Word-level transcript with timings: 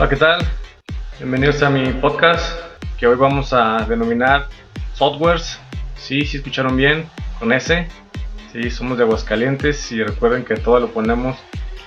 Hola, 0.00 0.08
¿qué 0.08 0.16
tal? 0.16 0.40
Bienvenidos 1.18 1.62
a 1.62 1.68
mi 1.68 1.92
podcast 1.92 2.58
que 2.98 3.06
hoy 3.06 3.16
vamos 3.16 3.52
a 3.52 3.84
denominar 3.86 4.48
Softwares. 4.94 5.58
Sí, 5.94 6.24
sí 6.24 6.38
escucharon 6.38 6.74
bien, 6.74 7.04
con 7.38 7.52
S. 7.52 7.86
Sí, 8.50 8.70
somos 8.70 8.96
de 8.96 9.04
Aguascalientes 9.04 9.92
y 9.92 10.02
recuerden 10.02 10.46
que 10.46 10.56
todo 10.56 10.80
lo 10.80 10.88
ponemos 10.88 11.36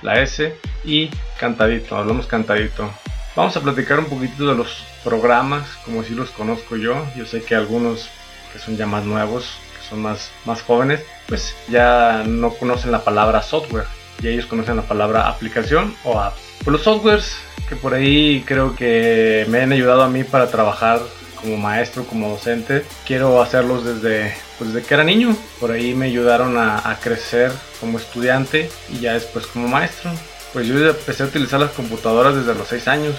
la 0.02 0.20
S 0.22 0.56
y 0.84 1.10
cantadito, 1.40 1.96
hablamos 1.96 2.28
cantadito. 2.28 2.88
Vamos 3.34 3.56
a 3.56 3.60
platicar 3.60 3.98
un 3.98 4.06
poquito 4.06 4.46
de 4.46 4.54
los 4.54 4.84
programas, 5.02 5.66
como 5.84 6.04
si 6.04 6.14
los 6.14 6.30
conozco 6.30 6.76
yo. 6.76 6.94
Yo 7.16 7.26
sé 7.26 7.42
que 7.42 7.56
algunos 7.56 8.10
que 8.52 8.60
son 8.60 8.76
ya 8.76 8.86
más 8.86 9.04
nuevos, 9.04 9.58
que 9.76 9.88
son 9.88 10.02
más, 10.02 10.30
más 10.44 10.62
jóvenes, 10.62 11.04
pues 11.26 11.56
ya 11.68 12.22
no 12.24 12.50
conocen 12.50 12.92
la 12.92 13.02
palabra 13.02 13.42
software 13.42 13.86
y 14.22 14.28
ellos 14.28 14.46
conocen 14.46 14.76
la 14.76 14.82
palabra 14.82 15.28
aplicación 15.28 15.96
o 16.04 16.20
apps. 16.20 16.40
Pues 16.62 16.68
los 16.74 16.82
softwares 16.82 17.36
que 17.68 17.76
por 17.76 17.94
ahí 17.94 18.42
creo 18.46 18.74
que 18.76 19.46
me 19.48 19.60
han 19.60 19.72
ayudado 19.72 20.02
a 20.02 20.08
mí 20.08 20.24
para 20.24 20.48
trabajar 20.50 21.00
como 21.40 21.56
maestro, 21.58 22.04
como 22.04 22.30
docente, 22.30 22.84
quiero 23.06 23.42
hacerlos 23.42 23.84
desde, 23.84 24.32
pues 24.58 24.72
desde 24.72 24.86
que 24.86 24.94
era 24.94 25.04
niño. 25.04 25.36
Por 25.60 25.70
ahí 25.70 25.94
me 25.94 26.06
ayudaron 26.06 26.56
a, 26.56 26.98
crecer 27.02 27.52
como 27.80 27.98
estudiante 27.98 28.70
y 28.90 29.00
ya 29.00 29.12
después 29.12 29.46
como 29.46 29.68
maestro. 29.68 30.10
Pues 30.52 30.66
yo 30.66 30.78
empecé 30.88 31.22
a 31.22 31.26
utilizar 31.26 31.60
las 31.60 31.72
computadoras 31.72 32.34
desde 32.34 32.54
los 32.54 32.68
6 32.68 32.88
años. 32.88 33.14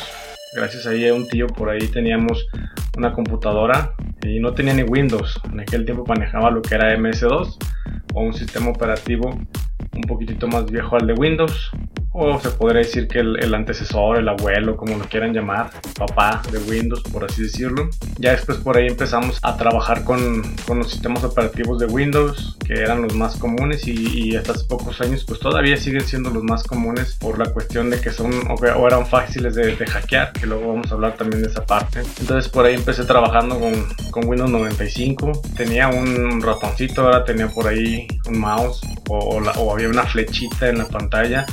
Gracias 0.53 0.87
a 0.87 1.13
un 1.13 1.27
tío 1.27 1.47
por 1.47 1.69
ahí 1.69 1.87
teníamos 1.87 2.47
una 2.97 3.13
computadora 3.13 3.93
y 4.23 4.39
no 4.39 4.53
tenía 4.53 4.73
ni 4.73 4.83
Windows. 4.83 5.39
En 5.51 5.59
aquel 5.59 5.85
tiempo 5.85 6.05
manejaba 6.07 6.49
lo 6.49 6.61
que 6.61 6.75
era 6.75 6.95
MS2 6.95 7.57
o 8.13 8.21
un 8.21 8.33
sistema 8.33 8.69
operativo 8.69 9.37
un 9.93 10.01
poquitito 10.01 10.47
más 10.47 10.65
viejo 10.65 10.95
al 10.95 11.07
de 11.07 11.13
Windows 11.13 11.71
o 12.17 12.39
se 12.39 12.49
podría 12.51 12.79
decir 12.79 13.09
que 13.09 13.19
el, 13.19 13.53
antecesor, 13.53 14.17
el 14.17 14.29
abuelo, 14.29 14.77
como 14.77 14.97
lo 14.97 15.03
quieran 15.05 15.33
llamar, 15.33 15.69
papá 15.97 16.41
de 16.49 16.59
Windows, 16.59 17.03
por 17.11 17.25
así 17.25 17.43
decirlo. 17.43 17.89
Ya 18.17 18.31
después 18.31 18.57
por 18.59 18.77
ahí 18.77 18.87
empezamos 18.87 19.37
a 19.41 19.57
trabajar 19.57 20.05
con, 20.05 20.41
con 20.65 20.79
los 20.79 20.91
sistemas 20.91 21.25
operativos 21.25 21.77
de 21.79 21.87
Windows, 21.87 22.57
que 22.65 22.75
eran 22.75 23.01
los 23.01 23.13
más 23.15 23.35
comunes 23.35 23.85
y, 23.85 24.35
hasta 24.35 24.53
hace 24.53 24.65
pocos 24.65 25.01
años 25.01 25.25
pues 25.25 25.39
todavía 25.39 25.77
siguen 25.77 26.01
siendo 26.01 26.29
los 26.29 26.43
más 26.43 26.63
comunes 26.63 27.15
por 27.19 27.37
la 27.37 27.51
cuestión 27.51 27.89
de 27.89 27.99
que 27.99 28.11
son 28.11 28.31
o, 28.49 28.87
eran 28.87 29.05
fáciles 29.05 29.55
de, 29.55 29.75
hackear, 29.75 30.31
que 30.31 30.45
luego 30.45 30.69
vamos 30.69 30.91
a 30.91 30.95
hablar 30.95 31.15
también 31.17 31.41
de 31.43 31.49
esa 31.49 31.65
parte. 31.65 32.01
Entonces 32.19 32.49
por 32.49 32.65
ahí 32.65 32.75
empecé 32.75 33.03
trabajando 33.03 33.59
con, 33.59 33.73
con 34.11 34.27
Windows 34.27 34.49
95, 34.49 35.41
tenía 35.57 35.89
un 35.89 36.41
ratoncito, 36.41 37.01
ahora 37.01 37.25
tenía 37.25 37.49
por 37.49 37.67
ahí 37.67 38.07
un 38.27 38.39
mouse 38.39 38.81
o, 39.09 39.37
o 39.41 39.73
había 39.73 39.89
una 39.89 40.03
flechita 40.03 40.69
en 40.69 40.77
la 40.77 40.85
pantalla 40.85 41.45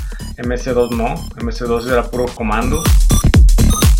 MS2 0.52 0.90
no, 0.90 1.14
MS2 1.38 1.90
era 1.90 2.02
puro 2.10 2.26
comando. 2.26 2.82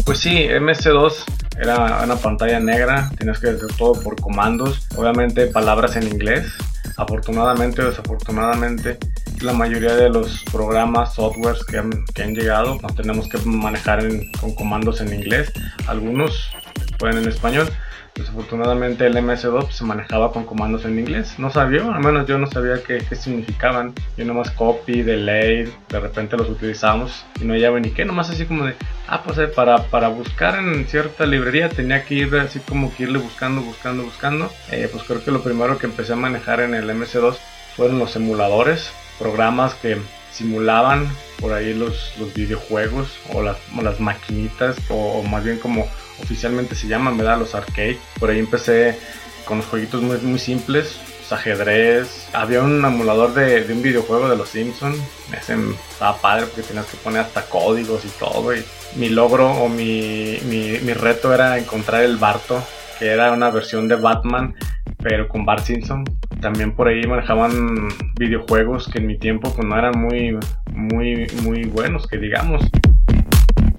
Pues 0.04 0.18
sí, 0.18 0.48
MS2 0.48 1.24
era 1.58 2.02
una 2.04 2.16
pantalla 2.16 2.60
negra, 2.60 3.10
tenías 3.16 3.38
que 3.38 3.48
hacer 3.48 3.74
todo 3.78 3.94
por 4.02 4.20
comandos, 4.20 4.86
obviamente 4.96 5.46
palabras 5.46 5.96
en 5.96 6.08
inglés. 6.08 6.52
Afortunadamente 6.98 7.80
o 7.80 7.86
desafortunadamente, 7.86 8.98
la 9.40 9.54
mayoría 9.54 9.94
de 9.94 10.10
los 10.10 10.44
programas, 10.52 11.14
softwares 11.14 11.64
que 11.64 11.78
han, 11.78 12.34
llegado, 12.34 12.78
nos 12.82 12.94
tenemos 12.94 13.28
que 13.28 13.38
manejar 13.46 14.06
con 14.38 14.54
comandos 14.54 15.00
en 15.00 15.14
inglés. 15.14 15.50
Algunos 15.86 16.50
pueden 16.98 17.18
en 17.18 17.28
español, 17.28 17.68
Desafortunadamente 18.14 19.06
el 19.06 19.16
MS2 19.16 19.70
se 19.70 19.84
manejaba 19.84 20.32
con 20.32 20.44
comandos 20.44 20.84
en 20.84 20.98
inglés. 20.98 21.38
No 21.38 21.50
sabía, 21.50 21.82
al 21.82 22.00
menos 22.00 22.26
yo 22.26 22.36
no 22.36 22.46
sabía 22.46 22.82
qué, 22.82 23.00
significaban. 23.16 23.94
Yo 24.18 24.26
nomás 24.26 24.50
copy, 24.50 25.02
delay, 25.02 25.72
de 25.88 26.00
repente 26.00 26.36
los 26.36 26.50
utilizamos 26.50 27.24
y 27.40 27.44
no 27.44 27.54
hallaba 27.54 27.80
ni 27.80 27.90
qué. 27.90 28.04
Nomás 28.04 28.28
así 28.28 28.44
como 28.44 28.66
de, 28.66 28.74
ah, 29.08 29.22
pues 29.24 29.38
eh, 29.38 29.46
para, 29.46 29.84
para 29.84 30.08
buscar 30.08 30.58
en 30.58 30.86
cierta 30.86 31.24
librería 31.24 31.70
tenía 31.70 32.04
que 32.04 32.14
ir 32.16 32.34
así 32.36 32.60
como 32.60 32.94
que 32.94 33.04
irle 33.04 33.18
buscando, 33.18 33.62
buscando, 33.62 34.02
buscando. 34.02 34.50
Eh, 34.70 34.88
pues 34.92 35.04
creo 35.04 35.24
que 35.24 35.30
lo 35.30 35.42
primero 35.42 35.78
que 35.78 35.86
empecé 35.86 36.12
a 36.12 36.16
manejar 36.16 36.60
en 36.60 36.74
el 36.74 36.90
MS2 36.90 37.36
fueron 37.76 37.98
los 37.98 38.14
emuladores, 38.14 38.92
programas 39.18 39.72
que 39.76 39.96
simulaban 40.30 41.08
por 41.40 41.54
ahí 41.54 41.72
los, 41.72 42.14
los 42.18 42.32
videojuegos 42.34 43.18
o 43.32 43.42
las, 43.42 43.56
las 43.82 44.00
maquinitas 44.00 44.76
o 44.90 45.22
más 45.22 45.44
bien 45.44 45.58
como 45.58 45.86
oficialmente 46.22 46.74
se 46.74 46.88
llaman, 46.88 47.16
¿verdad? 47.16 47.38
Los 47.38 47.54
arcade. 47.54 47.98
Por 48.18 48.30
ahí 48.30 48.38
empecé 48.38 48.98
con 49.44 49.58
los 49.58 49.66
jueguitos 49.66 50.02
muy, 50.02 50.18
muy 50.18 50.38
simples, 50.38 51.00
ajedrez. 51.32 52.28
Había 52.32 52.62
un 52.62 52.84
emulador 52.84 53.34
de, 53.34 53.64
un 53.72 53.82
videojuego 53.82 54.28
de 54.28 54.36
los 54.36 54.48
Simpsons. 54.48 54.98
Ese 55.36 55.56
estaba 55.90 56.16
padre 56.18 56.46
porque 56.46 56.62
tenías 56.62 56.86
que 56.86 56.96
poner 56.98 57.22
hasta 57.22 57.42
códigos 57.42 58.04
y 58.04 58.08
todo. 58.18 58.54
Y 58.54 58.62
mi 58.96 59.08
logro 59.08 59.50
o 59.50 59.68
mi, 59.68 60.38
mi, 60.44 60.78
mi 60.78 60.92
reto 60.92 61.32
era 61.32 61.58
encontrar 61.58 62.04
el 62.04 62.16
Barto, 62.16 62.62
que 62.98 63.08
era 63.08 63.32
una 63.32 63.50
versión 63.50 63.88
de 63.88 63.96
Batman, 63.96 64.54
pero 64.98 65.28
con 65.28 65.44
Bart 65.44 65.64
Simpson. 65.64 66.04
También 66.40 66.72
por 66.72 66.88
ahí 66.88 67.02
manejaban 67.06 67.88
videojuegos 68.18 68.88
que 68.88 68.98
en 68.98 69.06
mi 69.06 69.18
tiempo 69.18 69.52
pues, 69.54 69.66
no 69.66 69.78
eran 69.78 69.98
muy, 69.98 70.38
muy, 70.72 71.26
muy 71.42 71.64
buenos, 71.64 72.06
que 72.06 72.18
digamos 72.18 72.62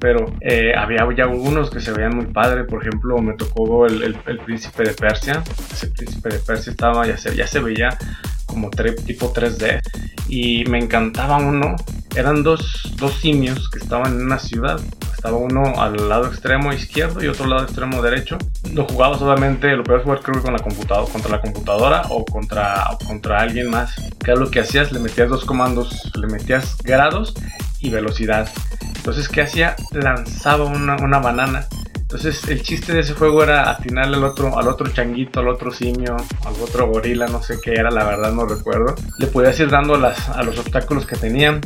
pero 0.04 0.26
eh, 0.42 0.74
había 0.78 1.08
ya 1.16 1.24
algunos 1.24 1.70
que 1.70 1.80
se 1.80 1.94
veían 1.94 2.14
muy 2.14 2.26
padre. 2.26 2.66
Por 2.66 2.82
ejemplo, 2.82 3.18
me 3.20 3.36
tocó 3.36 3.86
el, 3.86 4.20
príncipe 4.46 4.84
de 4.84 4.94
Persia. 4.94 5.42
Ese 5.72 5.88
príncipe 5.92 6.28
de 6.28 6.40
Persia 6.40 6.72
estaba, 6.72 7.08
ya 7.08 7.16
se, 7.18 7.34
ya 7.34 7.48
se 7.48 7.62
veía 7.62 7.98
como 8.46 8.70
tipo 8.70 9.34
3D. 9.34 9.80
Y 10.28 10.66
me 10.66 10.80
encantaba 10.80 11.38
uno. 11.38 11.78
Eran 12.18 12.44
dos, 12.44 12.94
dos 12.98 13.14
simios 13.14 13.70
que 13.70 13.80
estaban 13.80 14.20
en 14.20 14.26
una 14.26 14.40
ciudad. 14.40 14.78
Estaba 15.16 15.38
uno 15.38 15.82
al 15.82 16.10
lado 16.10 16.28
extremo 16.28 16.74
izquierdo 16.74 17.24
y 17.24 17.28
otro 17.28 17.48
lado 17.48 17.64
extremo 17.64 18.02
derecho. 18.02 18.38
Lo 18.74 18.84
jugabas 18.84 19.22
obviamente, 19.22 19.74
lo 19.74 19.86
podías 19.86 20.04
jugar 20.04 20.20
creo 20.20 20.36
que 20.36 20.42
con 20.42 20.52
la 20.52 20.60
computadora, 20.60 21.10
contra 21.14 21.32
la 21.32 21.42
computadora 21.42 22.02
o 22.10 22.26
contra, 22.26 22.92
o 22.92 22.98
contra 22.98 23.40
alguien 23.40 23.70
más. 23.70 23.96
Que 24.22 24.36
lo 24.36 24.52
que 24.52 24.60
hacías, 24.60 24.92
le 24.92 25.00
metías 25.00 25.30
dos 25.30 25.46
comandos, 25.46 26.12
le 26.14 26.28
metías 26.28 26.76
grados 26.84 27.34
y 27.80 27.90
velocidad. 27.90 28.50
Entonces, 29.04 29.28
¿qué 29.28 29.42
hacía? 29.42 29.76
Lanzaba 29.92 30.64
una, 30.64 31.20
banana. 31.20 31.68
Entonces, 31.94 32.48
el 32.48 32.62
chiste 32.62 32.94
de 32.94 33.02
ese 33.02 33.14
juego 33.14 33.44
era 33.44 33.70
atinarle 33.70 34.16
al 34.16 34.24
otro, 34.24 34.58
al 34.58 34.70
otro 34.70 34.90
changuito, 34.94 35.42
al 35.42 35.50
otro 35.50 35.72
simio, 35.72 36.16
al 36.46 36.54
otro 36.62 36.88
gorila, 36.88 37.28
no 37.28 37.44
sé 37.44 37.58
qué 37.62 37.74
era, 37.74 37.92
la 37.92 38.06
verdad 38.06 38.32
no 38.32 38.46
recuerdo. 38.46 38.96
Le 39.20 39.28
podías 39.28 39.60
ir 39.60 39.70
dando 39.70 39.98
las, 39.98 40.30
a 40.30 40.42
los 40.44 40.58
obstáculos 40.58 41.06
que 41.06 41.18
tenían. 41.18 41.60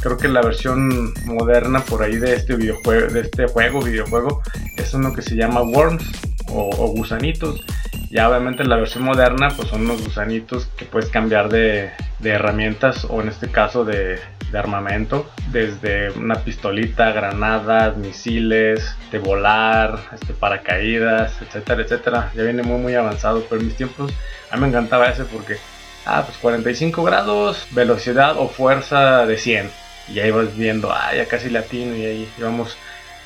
Creo 0.00 0.16
que 0.16 0.28
la 0.28 0.40
versión 0.42 1.12
moderna 1.24 1.80
por 1.80 2.04
ahí 2.04 2.18
de 2.18 2.36
este 2.36 2.54
videojuego, 2.54 3.12
de 3.12 3.20
este 3.22 3.48
juego, 3.48 3.82
videojuego, 3.82 4.42
es 4.76 4.94
uno 4.94 5.12
que 5.12 5.22
se 5.22 5.34
llama 5.34 5.62
Worms 5.62 6.04
o, 6.50 6.70
gusanitos. 6.92 7.64
Ya 8.12 8.28
obviamente 8.28 8.62
la 8.62 8.76
versión 8.76 9.02
moderna 9.02 9.48
pues 9.56 9.70
son 9.70 9.80
unos 9.80 10.04
gusanitos 10.04 10.66
que 10.76 10.84
puedes 10.84 11.10
cambiar 11.10 11.48
de 11.48 11.90
herramientas 12.22 13.04
o 13.10 13.20
en 13.20 13.26
este 13.26 13.48
caso 13.48 13.84
de, 13.84 14.20
armamento, 14.56 15.30
desde 15.50 16.10
una 16.12 16.36
pistolita, 16.36 17.12
granadas, 17.12 17.96
misiles, 17.96 18.96
de 19.10 19.18
volar, 19.18 19.98
este, 20.12 20.32
paracaídas, 20.32 21.40
etcétera, 21.40 21.82
etcétera. 21.82 22.32
Ya 22.34 22.42
viene 22.42 22.62
muy 22.62 22.78
muy 22.78 22.94
avanzado, 22.94 23.44
pero 23.48 23.60
en 23.60 23.68
mis 23.68 23.76
tiempos 23.76 24.12
a 24.50 24.56
mí 24.56 24.62
me 24.62 24.68
encantaba 24.68 25.08
ese 25.08 25.24
porque, 25.24 25.56
ah, 26.04 26.22
pues 26.26 26.38
45 26.38 27.02
grados, 27.04 27.66
velocidad 27.70 28.36
o 28.38 28.48
fuerza 28.48 29.26
de 29.26 29.38
100. 29.38 29.70
Y 30.12 30.20
ahí 30.20 30.30
vas 30.30 30.56
viendo, 30.56 30.92
ah, 30.92 31.14
ya 31.14 31.26
casi 31.26 31.50
latino 31.50 31.96
y 31.96 32.04
ahí 32.04 32.28
íbamos 32.38 32.76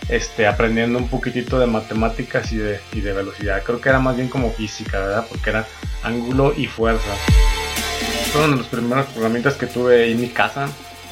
este, 0.09 0.47
aprendiendo 0.47 0.99
un 0.99 1.09
poquitito 1.09 1.59
de 1.59 1.67
matemáticas 1.67 2.53
y 2.53 2.57
de, 2.57 2.81
y 2.93 3.01
de 3.01 3.13
velocidad. 3.13 3.63
Creo 3.63 3.81
que 3.81 3.89
era 3.89 3.99
más 3.99 4.17
bien 4.17 4.29
como 4.29 4.51
física, 4.51 4.99
¿verdad? 4.99 5.27
Porque 5.29 5.51
era 5.51 5.67
ángulo 6.03 6.55
y 6.57 6.67
fuerza. 6.67 7.15
Fueron 8.33 8.59
los 8.59 8.67
primeros 8.67 9.07
herramientas 9.17 9.55
que 9.55 9.67
tuve 9.67 10.11
en 10.11 10.21
mi 10.21 10.29
casa 10.29 10.69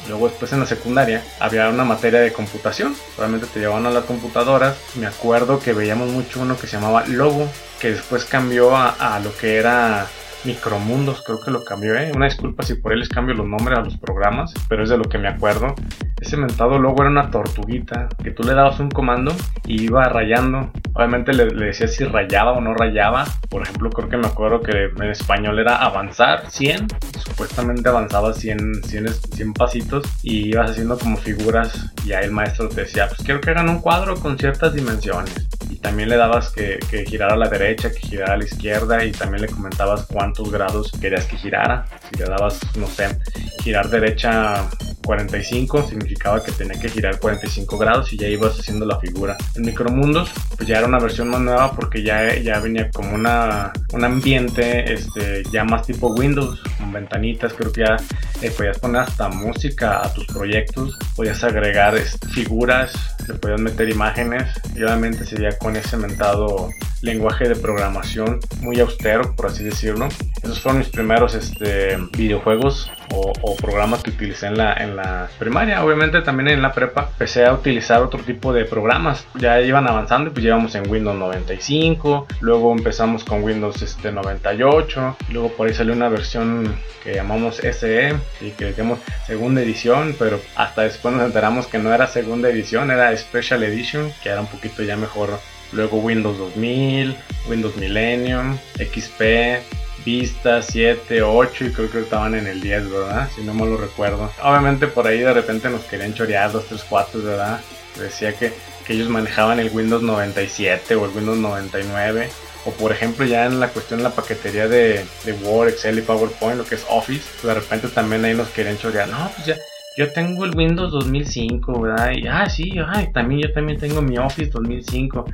Luego 0.07 0.29
después 0.29 0.51
en 0.53 0.59
la 0.59 0.65
secundaria 0.65 1.23
había 1.39 1.69
una 1.69 1.83
materia 1.83 2.19
de 2.19 2.33
computación. 2.33 2.95
Solamente 3.15 3.47
te 3.47 3.59
llevaban 3.59 3.85
a 3.85 3.91
las 3.91 4.05
computadoras. 4.05 4.77
Me 4.95 5.05
acuerdo 5.05 5.59
que 5.59 5.73
veíamos 5.73 6.09
mucho 6.09 6.41
uno 6.41 6.57
que 6.57 6.67
se 6.67 6.77
llamaba 6.77 7.05
Logo, 7.07 7.47
que 7.79 7.91
después 7.91 8.25
cambió 8.25 8.75
a, 8.75 9.19
lo 9.23 9.35
que 9.35 9.57
era 9.57 10.07
Micromundos, 10.45 11.21
creo 11.21 11.39
que 11.41 11.51
lo 11.51 11.63
cambió, 11.65 11.95
¿eh? 11.95 12.11
Una 12.15 12.25
disculpa 12.25 12.63
si 12.63 12.75
por 12.75 12.93
él 12.93 12.99
les 12.99 13.09
cambio 13.09 13.35
los 13.35 13.47
nombres 13.47 13.77
a 13.77 13.81
los 13.81 13.97
programas, 13.97 14.53
pero 14.69 14.83
es 14.83 14.89
de 14.89 14.97
lo 14.97 15.03
que 15.03 15.17
me 15.17 15.27
acuerdo. 15.27 15.75
Ese 16.21 16.37
mentado 16.37 16.79
logo 16.79 17.01
era 17.01 17.09
una 17.09 17.29
tortuguita 17.29 18.07
que 18.23 18.31
tú 18.31 18.43
le 18.43 18.53
dabas 18.53 18.79
un 18.79 18.89
comando 18.89 19.33
y 19.65 19.83
iba 19.83 20.03
rayando. 20.05 20.71
Obviamente 20.93 21.33
le, 21.33 21.49
le 21.49 21.67
decías 21.67 21.93
si 21.93 22.05
rayaba 22.05 22.53
o 22.53 22.61
no 22.61 22.73
rayaba. 22.73 23.25
Por 23.49 23.63
ejemplo, 23.63 23.89
creo 23.89 24.09
que 24.09 24.17
me 24.17 24.27
acuerdo 24.27 24.61
que 24.61 24.91
en 24.95 25.09
español 25.09 25.59
era 25.59 25.77
avanzar 25.77 26.49
100. 26.49 26.87
Supuestamente 27.17 27.89
avanzaba 27.89 28.33
100, 28.33 28.83
100, 28.83 29.07
100 29.13 29.53
pasitos 29.53 30.07
y 30.23 30.49
ibas 30.49 30.71
haciendo 30.71 30.97
como 30.97 31.17
figuras. 31.17 31.93
Y 32.05 32.13
ahí 32.13 32.25
el 32.25 32.31
maestro 32.31 32.69
te 32.69 32.81
decía, 32.81 33.07
pues 33.07 33.21
quiero 33.23 33.41
que 33.41 33.51
hagan 33.51 33.69
un 33.69 33.81
cuadro 33.81 34.15
con 34.15 34.37
ciertas 34.37 34.73
dimensiones. 34.73 35.48
También 35.81 36.09
le 36.09 36.17
dabas 36.17 36.49
que, 36.51 36.79
que 36.89 37.05
girara 37.05 37.33
a 37.33 37.37
la 37.37 37.47
derecha, 37.47 37.89
que 37.91 37.99
girara 37.99 38.33
a 38.33 38.37
la 38.37 38.43
izquierda 38.43 39.05
y 39.05 39.11
también 39.11 39.43
le 39.43 39.47
comentabas 39.47 40.05
cuántos 40.05 40.51
grados 40.51 40.91
querías 40.99 41.25
que 41.25 41.37
girara. 41.37 41.85
Si 42.09 42.19
le 42.19 42.25
dabas, 42.25 42.59
no 42.75 42.87
sé, 42.87 43.17
girar 43.63 43.89
derecha 43.89 44.67
45 45.09 45.87
significaba 45.89 46.43
que 46.43 46.51
tenía 46.51 46.79
que 46.79 46.87
girar 46.87 47.19
45 47.19 47.79
grados 47.79 48.13
y 48.13 48.17
ya 48.17 48.27
ibas 48.27 48.59
haciendo 48.59 48.85
la 48.85 48.99
figura. 48.99 49.35
En 49.55 49.63
Micromundos 49.63 50.29
pues 50.55 50.69
ya 50.69 50.77
era 50.77 50.85
una 50.85 50.99
versión 50.99 51.29
más 51.29 51.41
nueva 51.41 51.71
porque 51.71 52.03
ya, 52.03 52.35
ya 52.35 52.59
venía 52.59 52.91
como 52.91 53.15
una, 53.15 53.73
un 53.91 54.03
ambiente 54.03 54.93
este, 54.93 55.41
ya 55.51 55.63
más 55.63 55.87
tipo 55.87 56.09
Windows, 56.13 56.61
con 56.77 56.93
ventanitas, 56.93 57.53
creo 57.53 57.71
que 57.71 57.81
ya 57.81 57.97
eh, 58.43 58.51
podías 58.51 58.77
poner 58.77 59.01
hasta 59.01 59.29
música 59.29 60.05
a 60.05 60.13
tus 60.13 60.27
proyectos, 60.27 60.95
podías 61.15 61.43
agregar 61.43 61.97
este, 61.97 62.27
figuras, 62.27 62.93
le 63.27 63.33
podías 63.33 63.61
meter 63.61 63.89
imágenes 63.89 64.43
y 64.75 64.83
obviamente 64.83 65.25
sería 65.25 65.57
con 65.57 65.75
ese 65.75 65.97
mentado 65.97 66.69
lenguaje 67.01 67.47
de 67.47 67.55
programación 67.55 68.39
muy 68.61 68.79
austero, 68.79 69.35
por 69.35 69.47
así 69.47 69.63
decirlo. 69.63 70.07
Esos 70.43 70.59
fueron 70.59 70.79
mis 70.79 70.89
primeros 70.89 71.33
este, 71.33 71.97
videojuegos 72.17 72.91
o, 73.11 73.55
programas 73.55 74.03
que 74.03 74.11
utilicé 74.11 74.47
en 74.47 74.57
la, 74.57 74.73
en 74.73 74.95
la 74.95 75.29
primaria. 75.37 75.83
Obviamente 75.83 76.21
también 76.21 76.49
en 76.49 76.61
la 76.61 76.73
prepa 76.73 77.09
empecé 77.11 77.45
a 77.45 77.53
utilizar 77.53 78.01
otro 78.01 78.21
tipo 78.21 78.53
de 78.53 78.65
programas. 78.65 79.25
Ya 79.35 79.59
iban 79.61 79.87
avanzando 79.87 80.31
pues 80.31 80.43
llevamos 80.43 80.75
en 80.75 80.89
Windows 80.89 81.17
95. 81.17 82.27
Luego 82.41 82.71
empezamos 82.71 83.23
con 83.23 83.43
Windows 83.43 83.81
este, 83.81 84.11
98. 84.11 85.17
Luego 85.31 85.49
por 85.49 85.67
ahí 85.67 85.73
salió 85.73 85.93
una 85.93 86.09
versión 86.09 86.75
que 87.03 87.15
llamamos 87.15 87.57
SE 87.57 88.15
y 88.41 88.51
que 88.51 88.65
decíamos 88.65 88.99
segunda 89.25 89.61
edición. 89.61 90.15
Pero 90.17 90.39
hasta 90.55 90.83
después 90.83 91.13
nos 91.13 91.25
enteramos 91.25 91.67
que 91.67 91.79
no 91.79 91.93
era 91.93 92.07
segunda 92.07 92.49
edición, 92.49 92.91
era 92.91 93.15
Special 93.15 93.63
Edition, 93.63 94.11
que 94.23 94.29
era 94.29 94.41
un 94.41 94.47
poquito 94.47 94.83
ya 94.83 94.95
mejor 94.95 95.39
luego 95.71 95.97
Windows 95.97 96.37
2000, 96.37 97.15
Windows 97.47 97.75
Millennium, 97.77 98.57
XP, 98.77 99.61
Vista 100.05 100.61
7, 100.61 101.21
8 101.21 101.65
y 101.65 101.71
creo 101.71 101.91
que 101.91 101.99
estaban 101.99 102.33
en 102.33 102.47
el 102.47 102.61
10, 102.61 102.89
¿verdad? 102.89 103.29
Si 103.35 103.43
no 103.43 103.53
me 103.53 103.65
lo 103.65 103.77
recuerdo. 103.77 104.31
Obviamente 104.41 104.87
por 104.87 105.05
ahí 105.07 105.19
de 105.19 105.33
repente 105.33 105.69
nos 105.69 105.83
querían 105.83 106.13
chorear 106.13 106.51
2, 106.51 106.65
3, 106.69 106.85
4, 106.87 107.21
¿verdad? 107.21 107.61
Decía 107.99 108.33
que, 108.33 108.53
que 108.85 108.93
ellos 108.93 109.09
manejaban 109.09 109.59
el 109.59 109.69
Windows 109.69 110.01
97 110.01 110.95
o 110.95 111.05
el 111.05 111.11
Windows 111.11 111.37
99 111.37 112.29
o 112.65 112.71
por 112.71 112.91
ejemplo 112.91 113.25
ya 113.25 113.45
en 113.45 113.59
la 113.59 113.69
cuestión 113.69 113.99
de 113.99 114.03
la 114.03 114.11
paquetería 114.11 114.67
de, 114.67 115.05
de, 115.23 115.33
Word, 115.33 115.69
Excel 115.69 115.99
y 115.99 116.01
PowerPoint, 116.01 116.57
lo 116.57 116.65
que 116.65 116.75
es 116.75 116.85
Office, 116.89 117.23
de 117.45 117.53
repente 117.53 117.87
también 117.87 118.25
ahí 118.25 118.33
nos 118.33 118.49
querían 118.49 118.77
chorear, 118.77 119.07
no, 119.07 119.31
pues 119.35 119.47
ya, 119.47 119.55
yo 119.97 120.11
tengo 120.11 120.45
el 120.45 120.55
Windows 120.55 120.91
2005, 120.91 121.81
¿verdad? 121.81 122.11
Y, 122.15 122.27
ah, 122.27 122.49
sí, 122.49 122.73
ay, 122.87 123.11
también 123.11 123.41
yo 123.41 123.53
también 123.53 123.79
tengo 123.79 124.01
mi 124.01 124.17
Office 124.17 124.49
2005. 124.51 125.25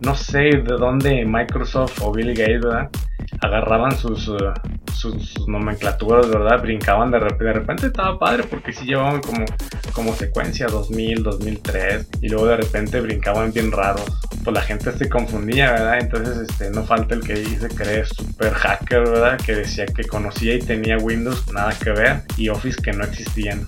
No 0.00 0.14
sé 0.14 0.38
de 0.38 0.76
dónde 0.78 1.24
Microsoft 1.24 2.00
o 2.02 2.12
Bill 2.12 2.34
Gates, 2.34 2.62
¿verdad? 2.62 2.88
Agarraban 3.40 3.96
sus, 3.96 4.28
uh, 4.28 4.52
sus, 4.92 5.46
nomenclaturas, 5.48 6.28
¿verdad? 6.28 6.60
Brincaban 6.62 7.10
de 7.10 7.20
repente. 7.20 7.44
De 7.44 7.52
repente 7.52 7.86
estaba 7.86 8.18
padre 8.18 8.44
porque 8.44 8.72
sí 8.72 8.86
llevaban 8.86 9.20
como, 9.20 9.44
como 9.98 10.14
secuencia 10.14 10.68
2000, 10.68 11.24
2003. 11.24 12.06
Y 12.22 12.28
luego 12.28 12.46
de 12.46 12.58
repente 12.58 13.00
brincaban 13.00 13.52
bien 13.52 13.72
raros. 13.72 14.04
Pues 14.44 14.54
la 14.54 14.62
gente 14.62 14.96
se 14.96 15.08
confundía, 15.08 15.72
¿verdad? 15.72 15.98
Entonces 15.98 16.48
este, 16.48 16.70
no 16.70 16.84
falta 16.84 17.16
el 17.16 17.20
que 17.20 17.34
dice 17.34 17.66
que 17.66 18.04
super 18.04 18.54
hacker, 18.54 19.00
¿verdad? 19.00 19.40
Que 19.44 19.56
decía 19.56 19.86
que 19.86 20.04
conocía 20.04 20.54
y 20.54 20.60
tenía 20.60 20.98
Windows, 20.98 21.52
nada 21.52 21.76
que 21.82 21.90
ver. 21.90 22.22
Y 22.36 22.48
Office 22.48 22.80
que 22.80 22.92
no 22.92 23.02
existían. 23.02 23.66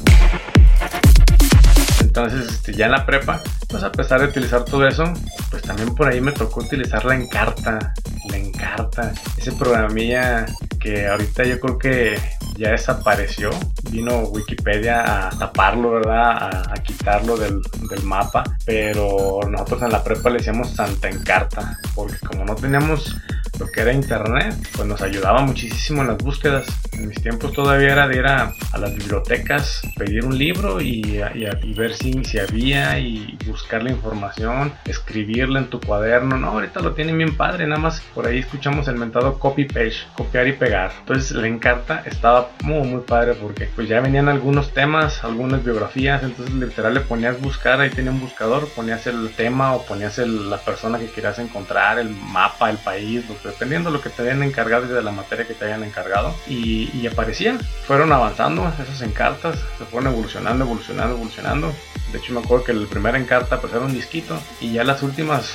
Entonces, 2.00 2.48
este, 2.48 2.74
ya 2.74 2.86
en 2.86 2.92
la 2.92 3.04
prepa, 3.04 3.42
pues 3.68 3.82
a 3.82 3.90
pesar 3.90 4.20
de 4.20 4.28
utilizar 4.28 4.64
todo 4.64 4.86
eso, 4.86 5.12
pues 5.50 5.62
también 5.62 5.96
por 5.96 6.06
ahí 6.06 6.20
me 6.20 6.30
tocó 6.30 6.60
utilizar 6.60 7.04
la 7.04 7.16
Encarta. 7.16 7.92
La 8.30 8.36
Encarta, 8.36 9.12
ese 9.36 9.50
programilla 9.50 10.46
que 10.78 11.08
ahorita 11.08 11.42
yo 11.42 11.58
creo 11.58 11.76
que 11.76 12.18
ya 12.60 12.72
desapareció. 12.72 13.50
Vino 13.90 14.18
Wikipedia 14.24 15.28
a 15.28 15.30
taparlo, 15.30 15.92
¿verdad? 15.92 16.70
A, 16.70 16.74
quitarlo 16.82 17.36
del, 17.38 17.62
del, 17.88 18.02
mapa. 18.04 18.44
Pero 18.66 19.40
nosotros 19.48 19.82
en 19.82 19.92
la 19.92 20.04
prepa 20.04 20.28
le 20.28 20.38
decíamos 20.38 20.70
Santa 20.74 21.08
Encarta, 21.08 21.78
porque 21.94 22.18
como 22.18 22.44
no 22.44 22.54
teníamos 22.54 23.16
lo 23.60 23.70
que 23.70 23.82
era 23.82 23.92
internet, 23.92 24.56
pues 24.74 24.88
nos 24.88 25.02
ayudaba 25.02 25.42
muchísimo 25.42 26.00
en 26.00 26.08
las 26.08 26.18
búsquedas. 26.18 26.66
En 26.92 27.08
mis 27.08 27.22
tiempos 27.22 27.52
todavía 27.52 27.92
era 27.92 28.08
de 28.08 28.16
ir 28.16 28.26
a, 28.26 28.54
las 28.78 28.94
bibliotecas, 28.96 29.82
pedir 29.96 30.24
un 30.24 30.36
libro 30.36 30.80
y, 30.80 31.22
y, 31.34 31.74
ver 31.74 31.94
si, 31.94 32.24
si 32.24 32.38
había 32.38 32.98
y 32.98 33.36
buscar 33.46 33.82
la 33.82 33.90
información, 33.90 34.72
escribirla 34.86 35.58
en 35.58 35.66
tu 35.66 35.80
cuaderno. 35.80 36.38
No, 36.38 36.48
ahorita 36.48 36.80
lo 36.80 36.94
tienen 36.94 37.18
bien 37.18 37.36
padre, 37.36 37.66
nada 37.66 37.80
más 37.80 38.00
por 38.14 38.26
ahí 38.26 38.38
escuchamos 38.38 38.88
el 38.88 38.96
mentado 38.96 39.38
copy 39.38 39.66
page, 39.66 40.06
copiar 40.16 40.48
y 40.48 40.52
pegar. 40.52 40.92
Entonces 41.00 41.32
la 41.32 41.46
encarta 41.46 42.02
estaba 42.06 42.50
muy 42.62 42.88
muy 42.88 43.02
padre 43.02 43.34
porque 43.34 43.68
pues 43.74 43.88
ya 43.88 44.00
venían 44.00 44.28
algunos 44.28 44.72
temas, 44.72 45.22
algunas 45.22 45.62
biografías, 45.62 46.22
entonces 46.22 46.54
literal 46.54 46.94
le 46.94 47.00
ponías 47.00 47.38
buscar, 47.40 47.80
ahí 47.80 47.90
tenía 47.90 48.10
un 48.10 48.20
buscador, 48.20 48.66
ponías 48.70 49.06
el 49.06 49.30
tema 49.36 49.74
o 49.74 49.84
ponías 49.84 50.16
la 50.18 50.58
persona 50.58 50.98
que 50.98 51.10
querías 51.10 51.38
encontrar, 51.38 51.98
el 51.98 52.08
mapa, 52.08 52.70
el 52.70 52.78
país, 52.78 53.28
lo 53.28 53.38
que 53.40 53.49
dependiendo 53.50 53.90
de 53.90 53.96
lo 53.96 54.02
que 54.02 54.10
te 54.10 54.22
hayan 54.22 54.42
encargado 54.42 54.86
y 54.86 54.88
de 54.88 55.02
la 55.02 55.12
materia 55.12 55.46
que 55.46 55.54
te 55.54 55.66
hayan 55.66 55.84
encargado. 55.84 56.34
Y, 56.46 56.90
y 56.96 57.06
aparecían, 57.06 57.60
fueron 57.86 58.12
avanzando 58.12 58.72
esas 58.82 59.02
encartas, 59.02 59.58
se 59.78 59.84
fueron 59.84 60.12
evolucionando, 60.12 60.64
evolucionando, 60.64 61.14
evolucionando. 61.14 61.72
De 62.12 62.18
hecho, 62.18 62.32
me 62.32 62.40
acuerdo 62.40 62.64
que 62.64 62.72
el 62.72 62.86
primer 62.86 63.14
encarta 63.16 63.60
pues 63.60 63.72
era 63.72 63.82
un 63.82 63.94
disquito 63.94 64.38
y 64.60 64.72
ya 64.72 64.84
las 64.84 65.02
últimas, 65.02 65.50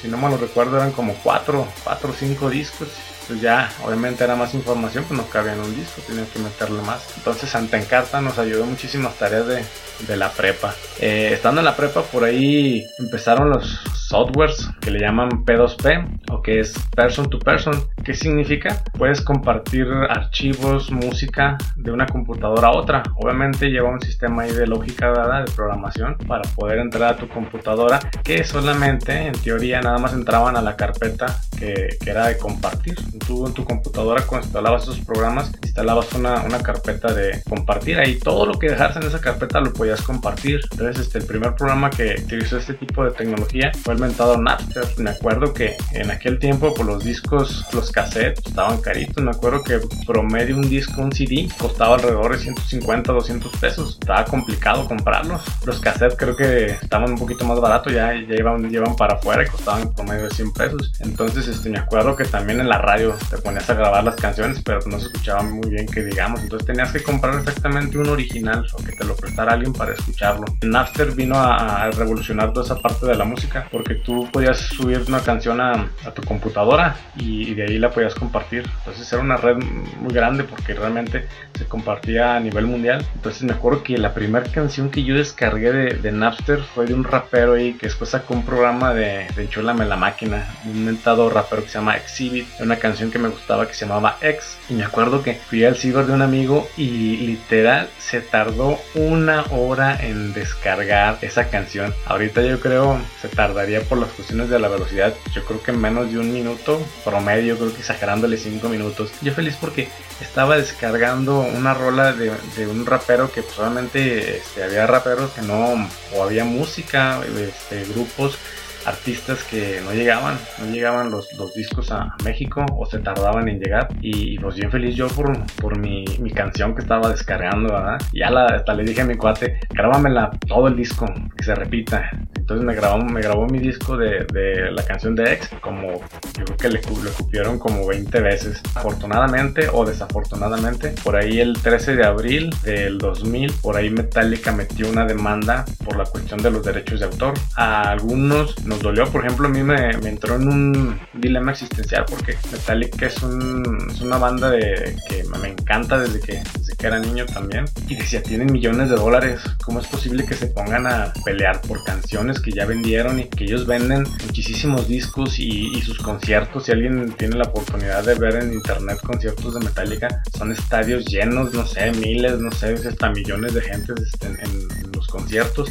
si 0.00 0.08
no 0.08 0.16
me 0.16 0.28
lo 0.28 0.36
recuerdo, 0.36 0.76
eran 0.76 0.92
como 0.92 1.14
cuatro, 1.14 1.66
cuatro 1.84 2.10
o 2.10 2.14
cinco 2.14 2.50
discos 2.50 2.88
pues 3.30 3.42
ya 3.42 3.70
obviamente 3.84 4.24
era 4.24 4.34
más 4.34 4.54
información, 4.54 5.04
pues 5.06 5.16
no 5.16 5.24
cabía 5.28 5.52
en 5.52 5.60
un 5.60 5.76
disco, 5.76 6.02
tenía 6.04 6.24
que 6.24 6.40
meterle 6.40 6.82
más. 6.82 7.00
Entonces 7.16 7.48
Santa 7.48 7.78
Encarta 7.78 8.20
nos 8.20 8.38
ayudó 8.40 8.66
muchísimas 8.66 9.14
tareas 9.14 9.46
de, 9.46 9.64
de 10.06 10.16
la 10.16 10.30
prepa. 10.30 10.74
Eh, 11.00 11.30
estando 11.32 11.60
en 11.60 11.64
la 11.64 11.76
prepa, 11.76 12.02
por 12.02 12.24
ahí 12.24 12.84
empezaron 12.98 13.50
los 13.50 13.80
softwares 14.10 14.68
que 14.80 14.90
le 14.90 14.98
llaman 14.98 15.44
P2P 15.44 16.20
o 16.30 16.42
que 16.42 16.60
es 16.60 16.74
Person 16.96 17.30
to 17.30 17.38
Person. 17.38 17.74
¿Qué 18.04 18.14
significa? 18.14 18.82
Puedes 18.98 19.20
compartir 19.20 19.86
archivos, 20.08 20.90
música 20.90 21.56
de 21.76 21.92
una 21.92 22.06
computadora 22.06 22.68
a 22.68 22.72
otra. 22.72 23.02
Obviamente 23.16 23.70
lleva 23.70 23.88
un 23.88 24.00
sistema 24.00 24.42
ahí 24.42 24.52
de 24.52 24.66
lógica 24.66 25.10
dada, 25.12 25.44
de 25.44 25.52
programación, 25.52 26.16
para 26.26 26.42
poder 26.56 26.78
entrar 26.78 27.14
a 27.14 27.16
tu 27.16 27.28
computadora 27.28 28.00
que 28.24 28.42
solamente 28.42 29.12
en 29.12 29.32
teoría 29.32 29.80
nada 29.80 29.98
más 29.98 30.12
entraban 30.12 30.56
a 30.56 30.62
la 30.62 30.76
carpeta 30.76 31.40
que, 31.58 31.96
que 32.02 32.10
era 32.10 32.26
de 32.26 32.36
compartir 32.36 32.96
tú 33.26 33.46
en 33.46 33.54
tu 33.54 33.64
computadora 33.64 34.22
cuando 34.26 34.46
instalabas 34.46 34.82
esos 34.82 35.00
programas, 35.00 35.52
instalabas 35.62 36.12
una, 36.14 36.42
una 36.42 36.58
carpeta 36.60 37.12
de 37.12 37.42
compartir. 37.48 37.98
Ahí 38.00 38.18
todo 38.18 38.46
lo 38.46 38.58
que 38.58 38.70
dejas 38.70 38.96
en 38.96 39.04
esa 39.04 39.20
carpeta 39.20 39.60
lo 39.60 39.72
podías 39.72 39.89
compartir. 40.02 40.60
Entonces, 40.70 41.06
este, 41.06 41.18
el 41.18 41.26
primer 41.26 41.54
programa 41.54 41.90
que 41.90 42.16
utilizó 42.22 42.58
este 42.58 42.74
tipo 42.74 43.04
de 43.04 43.10
tecnología 43.12 43.72
fue 43.82 43.94
el 43.94 44.00
mentado 44.00 44.36
Napster. 44.36 44.84
Me 44.98 45.10
acuerdo 45.10 45.52
que 45.52 45.76
en 45.92 46.10
aquel 46.10 46.38
tiempo, 46.38 46.74
por 46.74 46.86
los 46.86 47.04
discos, 47.04 47.66
los 47.72 47.90
cassettes 47.90 48.46
estaban 48.46 48.80
caritos. 48.80 49.22
Me 49.22 49.30
acuerdo 49.30 49.62
que 49.62 49.80
promedio 50.06 50.56
un 50.56 50.68
disco, 50.68 51.00
un 51.00 51.12
CD, 51.12 51.48
costaba 51.58 51.96
alrededor 51.96 52.32
de 52.32 52.38
150, 52.38 53.12
200 53.12 53.56
pesos. 53.56 53.98
Estaba 54.00 54.24
complicado 54.24 54.86
comprarlos. 54.86 55.42
Los 55.64 55.80
cassettes 55.80 56.16
creo 56.16 56.36
que 56.36 56.66
estaban 56.66 57.10
un 57.10 57.18
poquito 57.18 57.44
más 57.44 57.60
baratos, 57.60 57.92
ya, 57.92 58.12
ya 58.14 58.34
iban, 58.34 58.68
llevan 58.70 58.96
para 58.96 59.14
afuera 59.14 59.42
y 59.42 59.46
costaban 59.46 59.92
promedio 59.94 60.24
de 60.24 60.30
100 60.30 60.52
pesos. 60.52 60.92
Entonces, 61.00 61.48
este, 61.48 61.70
me 61.70 61.78
acuerdo 61.78 62.16
que 62.16 62.24
también 62.24 62.60
en 62.60 62.68
la 62.68 62.78
radio 62.78 63.16
te 63.28 63.38
ponías 63.38 63.68
a 63.68 63.74
grabar 63.74 64.04
las 64.04 64.16
canciones, 64.16 64.60
pero 64.62 64.80
no 64.86 64.98
se 64.98 65.06
escuchaba 65.06 65.42
muy 65.42 65.70
bien 65.70 65.86
que 65.86 66.02
digamos. 66.04 66.40
Entonces 66.42 66.66
tenías 66.66 66.92
que 66.92 67.02
comprar 67.02 67.34
exactamente 67.38 67.98
un 67.98 68.08
original 68.08 68.66
o 68.72 68.82
que 68.82 68.92
te 68.92 69.04
lo 69.04 69.14
prestara 69.16 69.52
alguien 69.52 69.72
para 69.80 69.94
escucharlo. 69.94 70.44
Napster 70.60 71.12
vino 71.12 71.36
a, 71.36 71.90
revolucionar 71.90 72.52
toda 72.52 72.66
esa 72.66 72.78
parte 72.78 73.06
de 73.06 73.14
la 73.14 73.24
música 73.24 73.66
porque 73.72 73.94
tú 73.94 74.28
podías 74.30 74.58
subir 74.58 75.02
una 75.08 75.20
canción 75.20 75.58
a, 75.58 75.88
tu 76.14 76.22
computadora 76.22 76.96
y, 77.16 77.54
de 77.54 77.62
ahí 77.62 77.78
la 77.78 77.90
podías 77.90 78.14
compartir. 78.14 78.68
Entonces 78.80 79.10
era 79.10 79.22
una 79.22 79.38
red 79.38 79.56
muy 79.56 80.12
grande 80.12 80.44
porque 80.44 80.74
realmente 80.74 81.26
se 81.56 81.64
compartía 81.64 82.36
a 82.36 82.40
nivel 82.40 82.66
mundial. 82.66 83.06
Entonces 83.14 83.42
me 83.42 83.54
acuerdo 83.54 83.82
que 83.82 83.96
la 83.96 84.12
primera 84.12 84.44
canción 84.52 84.90
que 84.90 85.02
yo 85.02 85.14
descargué 85.14 85.72
de, 85.72 86.12
Napster 86.12 86.60
fue 86.74 86.84
de 86.84 86.92
un 86.92 87.04
rapero 87.04 87.54
ahí 87.54 87.72
que 87.72 87.86
después 87.86 88.10
sacó 88.10 88.34
un 88.34 88.44
programa 88.44 88.92
de, 88.92 89.28
de 89.34 89.44
Enchúlame 89.44 89.86
la 89.86 89.96
máquina, 89.96 90.46
un 90.66 90.84
mentado 90.84 91.30
rapero 91.30 91.62
que 91.62 91.68
se 91.68 91.78
llama 91.78 91.96
Exhibit, 91.96 92.46
una 92.60 92.76
canción 92.76 93.10
que 93.10 93.18
me 93.18 93.30
gustaba 93.30 93.66
que 93.66 93.72
se 93.72 93.86
llamaba 93.86 94.18
X. 94.20 94.58
Y 94.68 94.74
me 94.74 94.84
acuerdo 94.84 95.22
que 95.22 95.34
fui 95.34 95.64
al 95.64 95.76
ciber 95.76 96.04
de 96.04 96.12
un 96.12 96.20
amigo 96.20 96.68
y 96.76 97.16
literal 97.26 97.88
se 97.98 98.20
tardó 98.20 98.78
una 98.94 99.44
hora 99.50 99.69
en 99.78 100.32
descargar 100.32 101.18
esa 101.22 101.48
canción. 101.48 101.94
Ahorita 102.06 102.42
yo 102.42 102.58
creo 102.58 103.00
se 103.22 103.28
tardaría 103.28 103.82
por 103.82 103.98
las 103.98 104.10
cuestiones 104.10 104.48
de 104.48 104.58
la 104.58 104.68
velocidad. 104.68 105.14
Yo 105.32 105.44
creo 105.44 105.62
que 105.62 105.70
menos 105.72 106.10
de 106.10 106.18
un 106.18 106.32
minuto 106.32 106.84
promedio, 107.04 107.56
creo 107.56 107.72
que 107.72 107.78
exagerándole 107.78 108.36
cinco 108.36 108.68
minutos. 108.68 109.12
Yo 109.22 109.32
feliz 109.32 109.56
porque 109.60 109.88
estaba 110.20 110.56
descargando 110.56 111.40
una 111.40 111.72
rola 111.72 112.12
de, 112.12 112.30
un 112.66 112.84
rapero 112.84 113.30
que 113.30 113.42
solamente 113.42 114.38
este, 114.38 114.64
había 114.64 114.86
raperos 114.88 115.30
que 115.30 115.42
no, 115.42 115.88
o 116.14 116.24
había 116.24 116.44
música, 116.44 117.20
este, 117.38 117.84
grupos 117.92 118.38
artistas 118.86 119.42
que 119.44 119.80
no 119.84 119.92
llegaban, 119.92 120.38
no 120.58 120.72
llegaban 120.72 121.10
los, 121.10 121.32
los 121.34 121.54
discos 121.54 121.90
a, 121.90 122.14
México 122.24 122.64
o 122.76 122.86
se 122.86 122.98
tardaban 122.98 123.48
en 123.48 123.60
llegar. 123.60 123.88
Y, 124.00 124.38
pues 124.38 124.56
bien 124.56 124.70
feliz 124.70 124.94
yo 124.94 125.08
por, 125.08 125.32
por 125.56 125.78
mi, 125.78 126.04
mi, 126.18 126.30
canción 126.30 126.74
que 126.74 126.82
estaba 126.82 127.08
descargando, 127.08 127.72
¿verdad? 127.72 127.98
Ya 128.12 128.30
la, 128.30 128.46
hasta 128.46 128.74
le 128.74 128.84
dije 128.84 129.00
a 129.00 129.04
mi 129.04 129.16
cuate, 129.16 129.60
grábamela 129.70 130.30
todo 130.46 130.68
el 130.68 130.76
disco, 130.76 131.06
que 131.36 131.44
se 131.44 131.54
repita. 131.54 132.10
Entonces 132.36 132.64
me 132.64 132.74
grabó, 132.74 132.98
me 133.04 133.20
grabó 133.20 133.46
mi 133.46 133.58
disco 133.58 133.96
de, 133.96 134.26
de 134.32 134.70
la 134.72 134.82
canción 134.84 135.14
de 135.14 135.32
X, 135.34 135.50
como 135.60 136.00
yo 136.38 136.44
creo 136.44 136.56
que 136.56 136.68
le, 136.68 136.80
le 136.80 137.10
cupieron 137.10 137.58
como 137.58 137.86
20 137.86 138.20
veces. 138.20 138.60
Afortunadamente 138.74 139.68
o 139.72 139.84
desafortunadamente, 139.84 140.94
por 141.04 141.16
ahí 141.16 141.40
el 141.40 141.54
13 141.54 141.96
de 141.96 142.06
abril 142.06 142.50
del 142.62 142.98
2000, 142.98 143.52
por 143.62 143.76
ahí 143.76 143.90
Metallica 143.90 144.52
metió 144.52 144.88
una 144.88 145.04
demanda 145.04 145.64
por 145.84 145.96
la 145.96 146.04
cuestión 146.04 146.42
de 146.42 146.50
los 146.50 146.64
derechos 146.64 147.00
de 147.00 147.06
autor. 147.06 147.34
A 147.56 147.90
algunos 147.90 148.54
nos 148.70 148.80
dolió, 148.80 149.04
por 149.10 149.24
ejemplo, 149.24 149.48
a 149.48 149.50
mí 149.50 149.64
me, 149.64 149.90
entró 150.08 150.36
en 150.36 150.48
un 150.48 151.00
dilema 151.14 151.50
existencial 151.50 152.04
porque 152.08 152.36
Metallica 152.52 153.06
es, 153.06 153.20
un, 153.20 153.88
es 153.90 154.00
una 154.00 154.16
banda 154.16 154.48
de, 154.48 154.96
que 155.08 155.24
me 155.40 155.48
encanta 155.48 155.98
desde 155.98 156.20
que, 156.20 156.40
desde 156.56 156.76
que 156.76 156.86
era 156.86 157.00
niño 157.00 157.26
también. 157.26 157.64
Y 157.88 157.96
decía, 157.96 158.22
tienen 158.22 158.52
millones 158.52 158.88
de 158.88 158.94
dólares, 158.94 159.40
¿cómo 159.64 159.80
es 159.80 159.88
posible 159.88 160.24
que 160.24 160.34
se 160.34 160.46
pongan 160.46 160.86
a 160.86 161.12
pelear 161.24 161.60
por 161.62 161.82
canciones 161.82 162.38
que 162.38 162.52
ya 162.52 162.64
vendieron 162.64 163.18
y 163.18 163.24
que 163.28 163.42
ellos 163.44 163.66
venden 163.66 164.04
muchísimos 164.24 164.86
discos 164.86 165.40
y, 165.40 165.82
sus 165.82 165.98
conciertos? 165.98 166.66
Si 166.66 166.72
alguien 166.72 167.12
tiene 167.18 167.36
la 167.36 167.48
oportunidad 167.48 168.04
de 168.04 168.14
ver 168.14 168.36
en 168.36 168.52
internet 168.52 169.00
conciertos 169.02 169.54
de 169.54 169.60
Metallica, 169.64 170.22
son 170.38 170.52
estadios 170.52 171.06
llenos, 171.06 171.52
no 171.52 171.66
sé, 171.66 171.90
miles, 171.90 172.38
no 172.38 172.52
sé, 172.52 172.74
hasta 172.74 173.10
millones 173.10 173.52
de 173.52 173.62
gente 173.62 173.94
en, 174.20 174.38
en 174.40 174.92
los 174.92 175.08
conciertos. 175.08 175.68